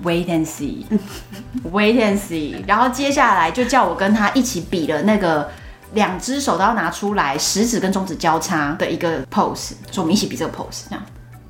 [0.00, 2.56] ：“OK，wait and see，wait and see。
[2.66, 5.50] ”然后接下来就叫我跟他一起比了那个。
[5.94, 11.04] 两只手都要拿出来，食指跟中指交叉的一个 pose，说我们一起比这个 pose，这样，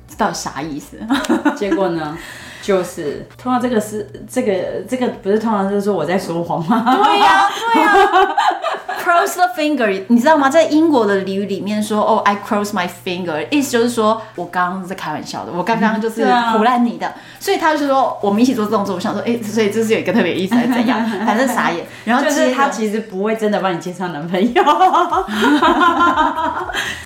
[0.05, 0.99] 这到底啥意思？
[1.55, 2.17] 结果呢，
[2.61, 6.83] 就是通常这个是这个这个不是通常就是说我在说谎吗？
[7.05, 8.35] 对呀、啊，对呀、啊。
[9.03, 10.49] Cross the finger，你知道吗？
[10.49, 21.05] 在英国的俚语里面说，哦，I cross my finger，意思就是说我刚刚是在开玩笑的，我刚刚就是唬烂你的，所以他就说我们一起做这动作，我想说，哎、欸，所以这是有一个特别意思还是 怎样？
[21.25, 21.85] 反正傻眼。
[22.05, 24.63] 然后就是他其实不会真的帮你介绍男朋友。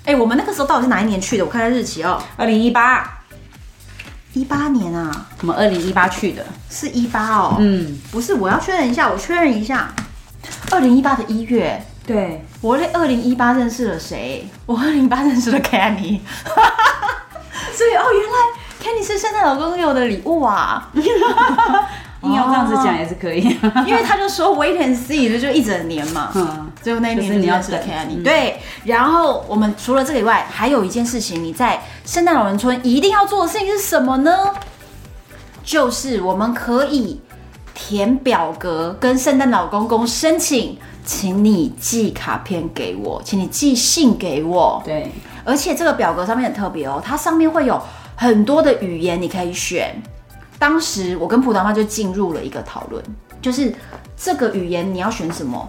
[0.04, 1.44] 哎、欸，我们那个时候到底是哪一年去的？
[1.44, 3.22] 我看下日期哦，二零一八，
[4.34, 7.56] 一八年啊，我们二零一八去的，是一八哦。
[7.58, 9.88] 嗯，不是，我要确认一下，我确认一下。
[10.70, 14.48] 二零一八的一月，对，我在二零一八认识了谁？
[14.64, 16.20] 我二零一八认识了 Kenny，
[17.70, 18.38] 所以哦，原来
[18.82, 20.88] Kenny 是圣诞老公公给我的礼物啊！
[22.22, 23.42] 硬要这样子讲也是可以，
[23.86, 26.32] 因为他就说 Wait and see，就一整年嘛。
[26.34, 28.58] 嗯，最后那一年是 Kenny，对。
[28.84, 34.34] 然后我们除了这个以外，还有一件事情，你在圣诞老人村一定要做的事情是什么呢？
[35.62, 37.20] 就是我们可以。
[37.80, 40.76] 填表格跟圣诞老公公申请，
[41.08, 44.82] 请你寄卡片给我，请你寄信给我。
[44.84, 45.10] 对，
[45.42, 47.80] 而且这个表格上面很特别哦，它上面会有
[48.14, 50.02] 很多的语言你可以选。
[50.58, 53.02] 当时我跟葡萄妈就进入了一个讨论，
[53.40, 53.74] 就是
[54.18, 55.66] 这个语言你要选什么？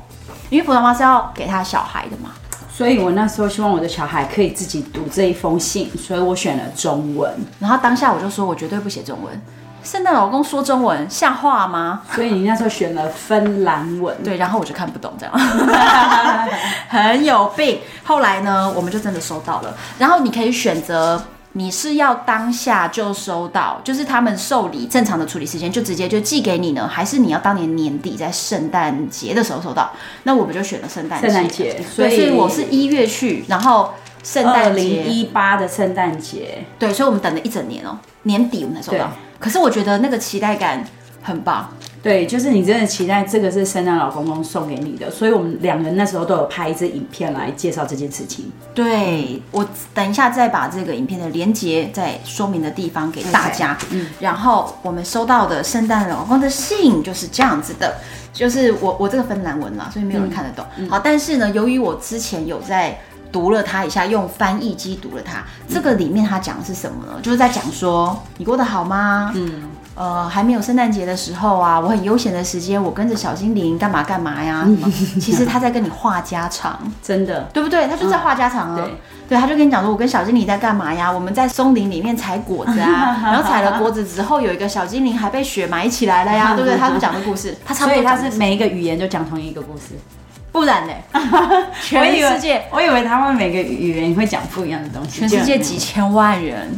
[0.49, 2.31] 因为葡萄妈是要给他小孩的嘛，
[2.69, 7.33] 所以我那时候希望我的小孩可以自己读这一封信，所以我选了中文。
[7.59, 9.41] 然后当下我就说，我绝对不写中文。
[9.83, 12.01] 圣诞老公说中文像话吗？
[12.13, 15.33] 所以你那时候选了芬兰文，对，然后我就看不懂这样，
[16.89, 17.79] 很有病。
[18.03, 19.75] 后来呢，我们就真的收到了。
[19.97, 21.23] 然后你可以选择，
[21.53, 29.91] 你是要当下就收到，就是他们受理正常的处理时间就直接就寄给你呢，还是你要当年年底在圣诞节的时候收到？
[30.23, 31.27] 那我们就选了圣诞节。
[31.27, 39.09] 圣诞节，所以我是一月去，然后圣诞节二零一八的圣诞节，对，所以我们等了一整年哦，年底我们才收到。
[39.39, 40.83] 可是我觉得那个期待感
[41.23, 41.69] 很棒，
[42.03, 48.51] 对，就是你真的期待这个是圣诞老公公送给你的，所以我们两人那时候都有拍一支影片来介绍这件事情。
[48.73, 53.75] 对，我等一下再把这个影片的连接在说明的地方给大家。
[53.75, 57.95] Okay, 嗯，然后我们收到的圣诞老公公的信就是这样子的，
[58.33, 60.65] 就是我我这个芬兰文啦，所以没有人看得懂。
[60.77, 62.99] 嗯、好，但是呢，由于我之前有在。
[63.31, 65.43] 读了它一下，用翻译机读了它。
[65.67, 67.19] 这个里面它讲的是什么呢？
[67.21, 69.31] 就是在讲说你过得好吗？
[69.35, 74.67] 嗯，呃，还没有圣诞节的时候啊，我很悠闲的时间，我跟着小精灵干嘛干嘛呀？
[75.21, 77.87] 其实他在跟你话家常， 真的，对不对？
[77.87, 78.75] 他就在话家常啊。
[78.77, 78.95] 对，
[79.29, 81.11] 对，他就跟你讲说，我跟小精灵在干嘛呀？
[81.11, 86.77] 我们在松林里面采果子啊， 然后采了果子之后，有一个小精灵还被雪埋起来了呀， 对不对？
[86.79, 89.93] 他就讲的故事，他差不多，所以他是每一个语言就讲同一个故事。
[90.59, 90.93] 不然呢？
[91.81, 95.21] 全世界我，我以为他们每个语言会讲不一样的东西。
[95.21, 96.77] 全世界几千万人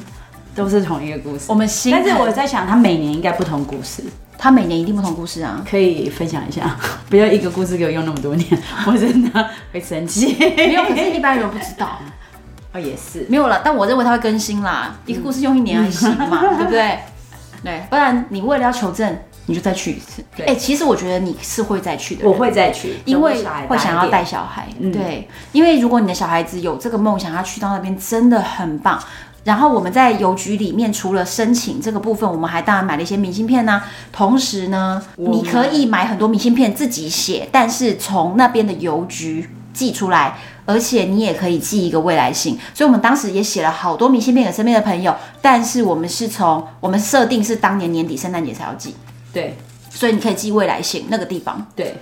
[0.54, 1.46] 都是同一个故事。
[1.48, 4.04] 我们心，但是我在想，他每年应该不同故事。
[4.38, 5.64] 他每年一定不同故事啊！
[5.68, 6.76] 可以分享一下，
[7.10, 8.48] 不要一个故事给我用那么多年，
[8.86, 10.36] 我真的会生气。
[10.56, 11.98] 没有，可是一般人不知道。
[12.74, 13.62] 哦，也是没有了。
[13.66, 17.00] 但我认为他会更新啦，一个故事用一年还行嘛，对不对？
[17.64, 19.18] 对，不然你为了要求证。
[19.46, 20.24] 你就再去一次。
[20.38, 22.28] 哎、欸，其实我觉得你是会再去的。
[22.28, 24.68] 我会再去，因为会想要带小孩。
[24.80, 29.02] 嗯、对，因为如果你的小孩子有这个梦想，要去到那边真的很棒。
[29.44, 33.88] 然后我们在邮局里面，除了申请这个部分，我们还当然买了一些明信片呢、啊。
[34.12, 40.38] 同时呢，你可以买很多明信片自己写，但是从那边的邮局寄出来，
[40.68, 42.56] 而且你也可以寄一个未来信。
[42.76, 48.96] 所以我们当时也写了好多明信片给身边的朋友，但是我们是从我们设定是当年年底圣诞节才要寄。
[49.34, 49.56] 对，
[49.90, 51.66] 所以你可以寄未来信那个地方。
[51.76, 51.96] 对，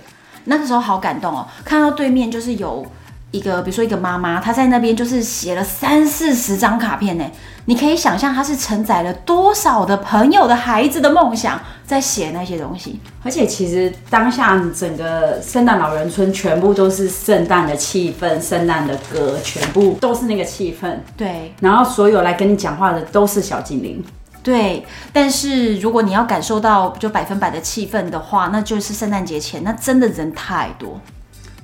[0.44, 2.84] 那个时候好感动哦，看到对面就是有
[3.30, 7.24] 一个，比如说一个妈妈，她在那边就是写了三四十张卡片呢。
[7.66, 12.98] 你可以想象她是承载了多少的朋友的孩子的梦想，在写那些东西。
[13.22, 20.96] 而且其实当下整个圣诞老人村全部都是圣诞的气氛，圣诞的歌全部都是那个气氛。
[21.16, 24.02] 对，然后所有来跟你讲话的都是小精灵。
[24.42, 31.00] 对，但是如果你要感受到就百分百的气氛的话，那就是圣诞节前，那真的人太多。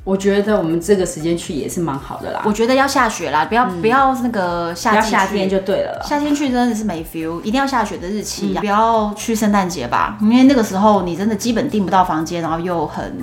[0.04, 2.42] 我觉得我们这个时间去也是蛮好的啦。
[2.44, 6.00] 我觉得要下雪啦，不要、嗯、不要那个夏天，夏天就对了。
[6.04, 13.18] 夏天去真的是没 feel，一定要下雪的日期，嗯、不要去圣诞节吧，因为那个时候你真的基本订不到房间，然后又很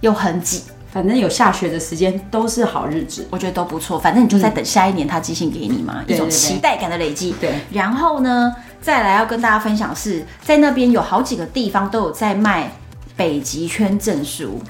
[0.00, 0.64] 又很挤。
[0.94, 3.98] 反正有下雪的时间都是好日子，我觉得都不错。
[3.98, 7.34] 反正你就在等下一年他寄信给你嘛，嗯、一种期待感的累积。
[7.40, 12.70] 对，然后呢，再来要跟大家分享是，在那边有好几个地方都有在卖
[13.16, 14.60] 北极圈证书。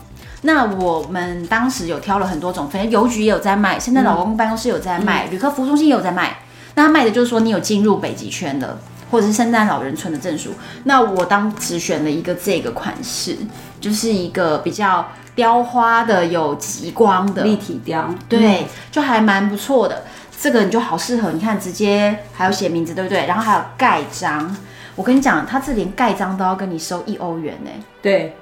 [0.40, 6.38] 那我们当时有挑了很多种，反正邮局也有在卖，现在老公公办公室有在卖，嗯、旅客服务中心也有在卖。
[6.74, 8.78] 那他卖的就是说你有进入北极圈的，
[9.10, 10.52] 或者是圣诞老人村的证书。
[10.84, 13.36] 那我当时选了一个这个款式，
[13.78, 20.04] 就是一个比较雕花的，有极光的立体雕，对，就还蛮不错的。
[20.40, 23.26] 这个你就好适合，你看直接还有写名字，对不对？
[23.26, 24.54] 然后还有盖章。
[24.94, 27.70] 我跟你讲，他这连盖章都要跟你收一欧元呢。
[28.02, 28.36] 对。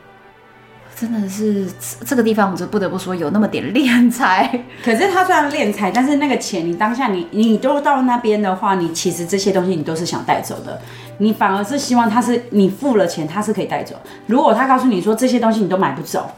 [0.95, 1.67] 真的是
[2.05, 4.63] 这个地方，我就不得不说有那么点敛财。
[4.85, 10.81] 可是他虽然敛财，但是那个钱你当下你你都到那边的话，你其实这些东西你都是想带走的。
[11.19, 13.97] 你反而是希望他是你付了钱，他是可以带走。
[14.27, 16.31] 如果他告诉你说这些东西你都买不走，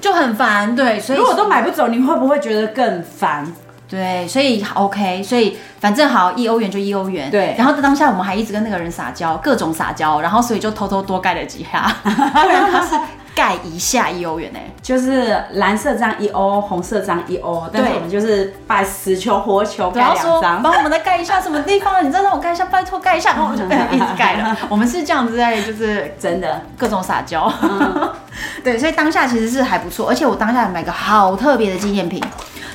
[0.00, 0.74] 就很烦。
[0.74, 3.46] 对，所以如果都买不走，你会不会觉得更烦？
[3.88, 7.30] 对，所以 OK，所以反正好一欧元就一欧元。
[7.30, 12.08] 对，然后在当下我们还一直跟那个人撒娇，各种撒娇，然后所以就偷偷多盖了几下，不
[12.48, 12.94] 然他是。
[13.40, 17.66] 盖一下一欧元呢，就是蓝色章一欧，红色章一欧。
[17.72, 22.06] 但是我们就是把死球活球盖两张，帮我们再盖一下什么地方？
[22.06, 23.64] 你再让我盖一下，拜托盖一下，然后我们就
[23.96, 24.54] 一直盖了。
[24.68, 27.50] 我们是这样子在，就是真的各种撒娇。
[27.62, 28.12] 嗯、
[28.62, 32.22] 对，所以当下其实是还不错，而且我当下买个好特别的纪念品。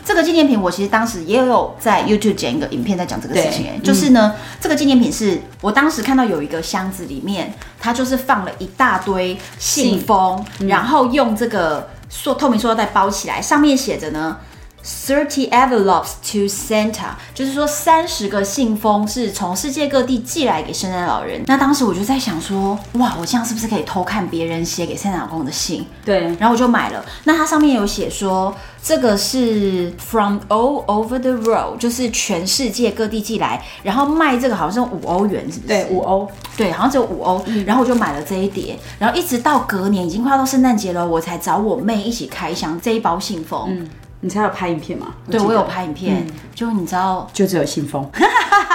[0.06, 3.68] 这个纪念品，我其实当时也有在 YouTube 剪一个影片在讲这个事情。
[3.68, 14.38] 哎，就是呢，嗯、这个纪念品是我当时看到有一个箱子里面，它就是放了一大堆信封，嗯、然后用这个塑透明塑料袋包起来，上面写着呢。
[14.86, 21.42] Thirty envelopes to Santa，就是说三十个信封是从世界各地寄来给圣诞老人。
[21.48, 25.84] 那当时我就在想说，哇，我这样是不是可以偷看别人写给圣诞老公的信？
[26.06, 27.04] 对，然后我就买了。
[27.24, 35.68] 那它上面有写说，这个是 from all over the world，就是全世界各地寄来，然后卖这个好像是五欧元，是不是？
[35.68, 37.42] 对，五欧，对，好像只有五欧。
[37.48, 43.66] 嗯、然后我就买了这一叠，然后一直到隔年，已经快要到圣诞节了，我才找我妹一起开箱这一包信封。
[43.70, 43.90] 嗯。
[44.22, 45.08] 你才有拍影片吗？
[45.30, 48.10] 对，我有拍影片，嗯、就你知道，就只有信封，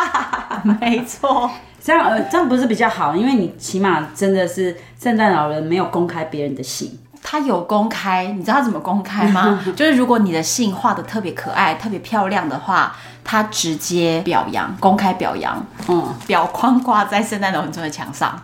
[0.80, 1.50] 没错。
[1.82, 3.16] 这样呃，这样不是比较好？
[3.16, 9.58] 因为你起码真的是圣诞老人没有公开别人的信，他有公开，你知道他怎么公开吗？
[9.74, 18.40] 就是如果你的信画的特别可爱、特别漂亮的话，他直接表扬，公开表扬，嗯，表框挂在圣诞老人村的墙上。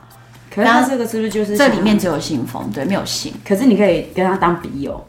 [0.50, 2.70] 可是他这个是不是就是这里面只有信封？
[2.72, 3.34] 对，没有信。
[3.46, 5.06] 可是你可以跟他当笔友。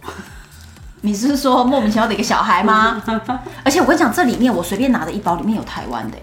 [1.02, 3.02] 你是说莫名其妙的一个小孩吗？
[3.64, 6.18] 而且我跟你讲，这里面我随便拿的一包里面有台湾的，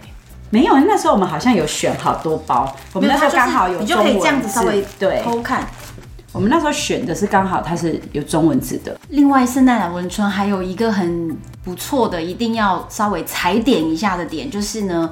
[0.50, 0.76] 没有。
[0.78, 5.66] 那时候我们好像有选好多包，我们那时候刚好有，你就可以这样子稍微对偷看。
[6.32, 8.98] 我们那时候选的是刚好它是有中文字的。
[9.10, 15.08] 另外，圣诞老人村还有一个很不错的，一定要稍微踩点一下的点，就是呢，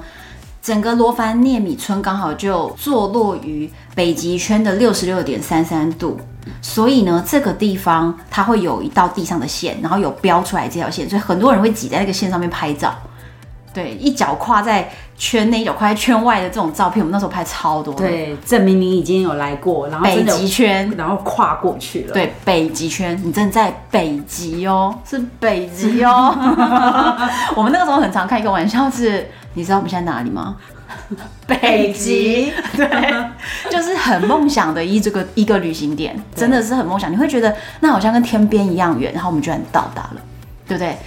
[0.61, 6.19] 整个罗凡涅米村刚好就坐落于北极圈的六十六点三三度。
[6.61, 12.93] 所以呢，这个地方它会有一道地上的线，然后有标出来这条线，所以很多人会挤在那个线上面拍照。
[13.73, 14.91] 对，一脚跨在
[15.25, 17.93] 圈内，一脚跨在圈外的这种照片，我们那时候拍超多。
[17.93, 22.13] 对，证明你已经有来过，然后北极圈，然后跨过去了。
[22.13, 26.35] 对，北极圈，你真的在北极哦，是北极哦。
[27.55, 30.57] 我们那个时候很常开一个玩笑是，你知道我们现在哪里吗？
[31.47, 32.85] 北极，对，
[33.71, 37.09] 就是很梦想的一这个一个旅行点，真的是很梦想。
[37.09, 40.21] 你会觉得那好像跟天边一样远，然后我们居然到达了，
[40.67, 40.97] 对不对？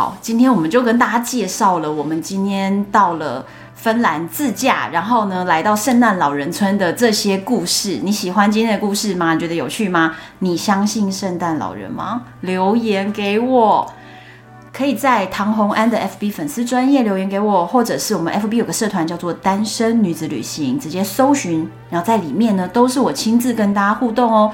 [0.00, 3.44] 好，今天我们就跟大家介绍了，我们今天到了
[3.74, 8.00] 芬兰自驾，然后呢来到圣诞老人村的这些故事。
[8.02, 9.34] 你喜欢今天的故事吗？
[9.34, 10.16] 你觉得有趣吗？
[10.38, 12.22] 你相信圣诞老人吗？
[12.40, 13.92] 留言给我。
[14.72, 24.50] 可以在唐红安的 FB 粉丝专业留言给我，或者是我们 FB 有个社团叫做单身女子旅行，直接搜寻，然后在里面呢都是我亲自跟大家互动哦。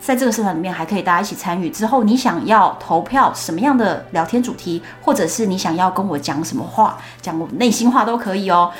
[0.00, 1.68] 在这个社团里面还可以大家一起参与。
[1.70, 8.72] 之后你想要投票什么样的聊天主题，或者是你想要跟我讲什么话，讲我内心话都可以哦。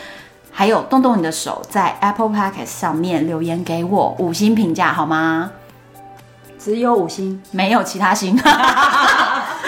[0.50, 5.52] 还有动动你的手，在 Apple Podcast 上面留言给我五星评价好吗？
[6.62, 8.36] 只有五星，没有其他星。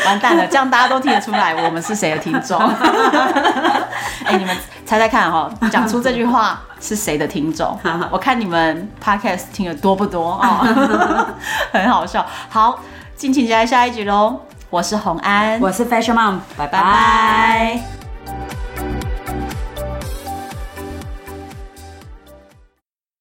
[0.05, 2.59] 完蛋了，这样大家都听得出来我们是谁的听众。
[4.25, 4.55] 哎、欸，你们。
[4.85, 7.79] 猜猜看哈、哦，讲出这句话是谁的听众？
[8.11, 11.27] 我看你们 podcast 听的多不多哦，
[11.73, 12.27] 很好笑。
[12.51, 12.79] 好，
[13.17, 14.39] 敬请期待下一集喽。
[14.69, 16.79] 我是洪安，我是 Fashion Mom，拜拜。
[16.79, 18.02] 拜拜。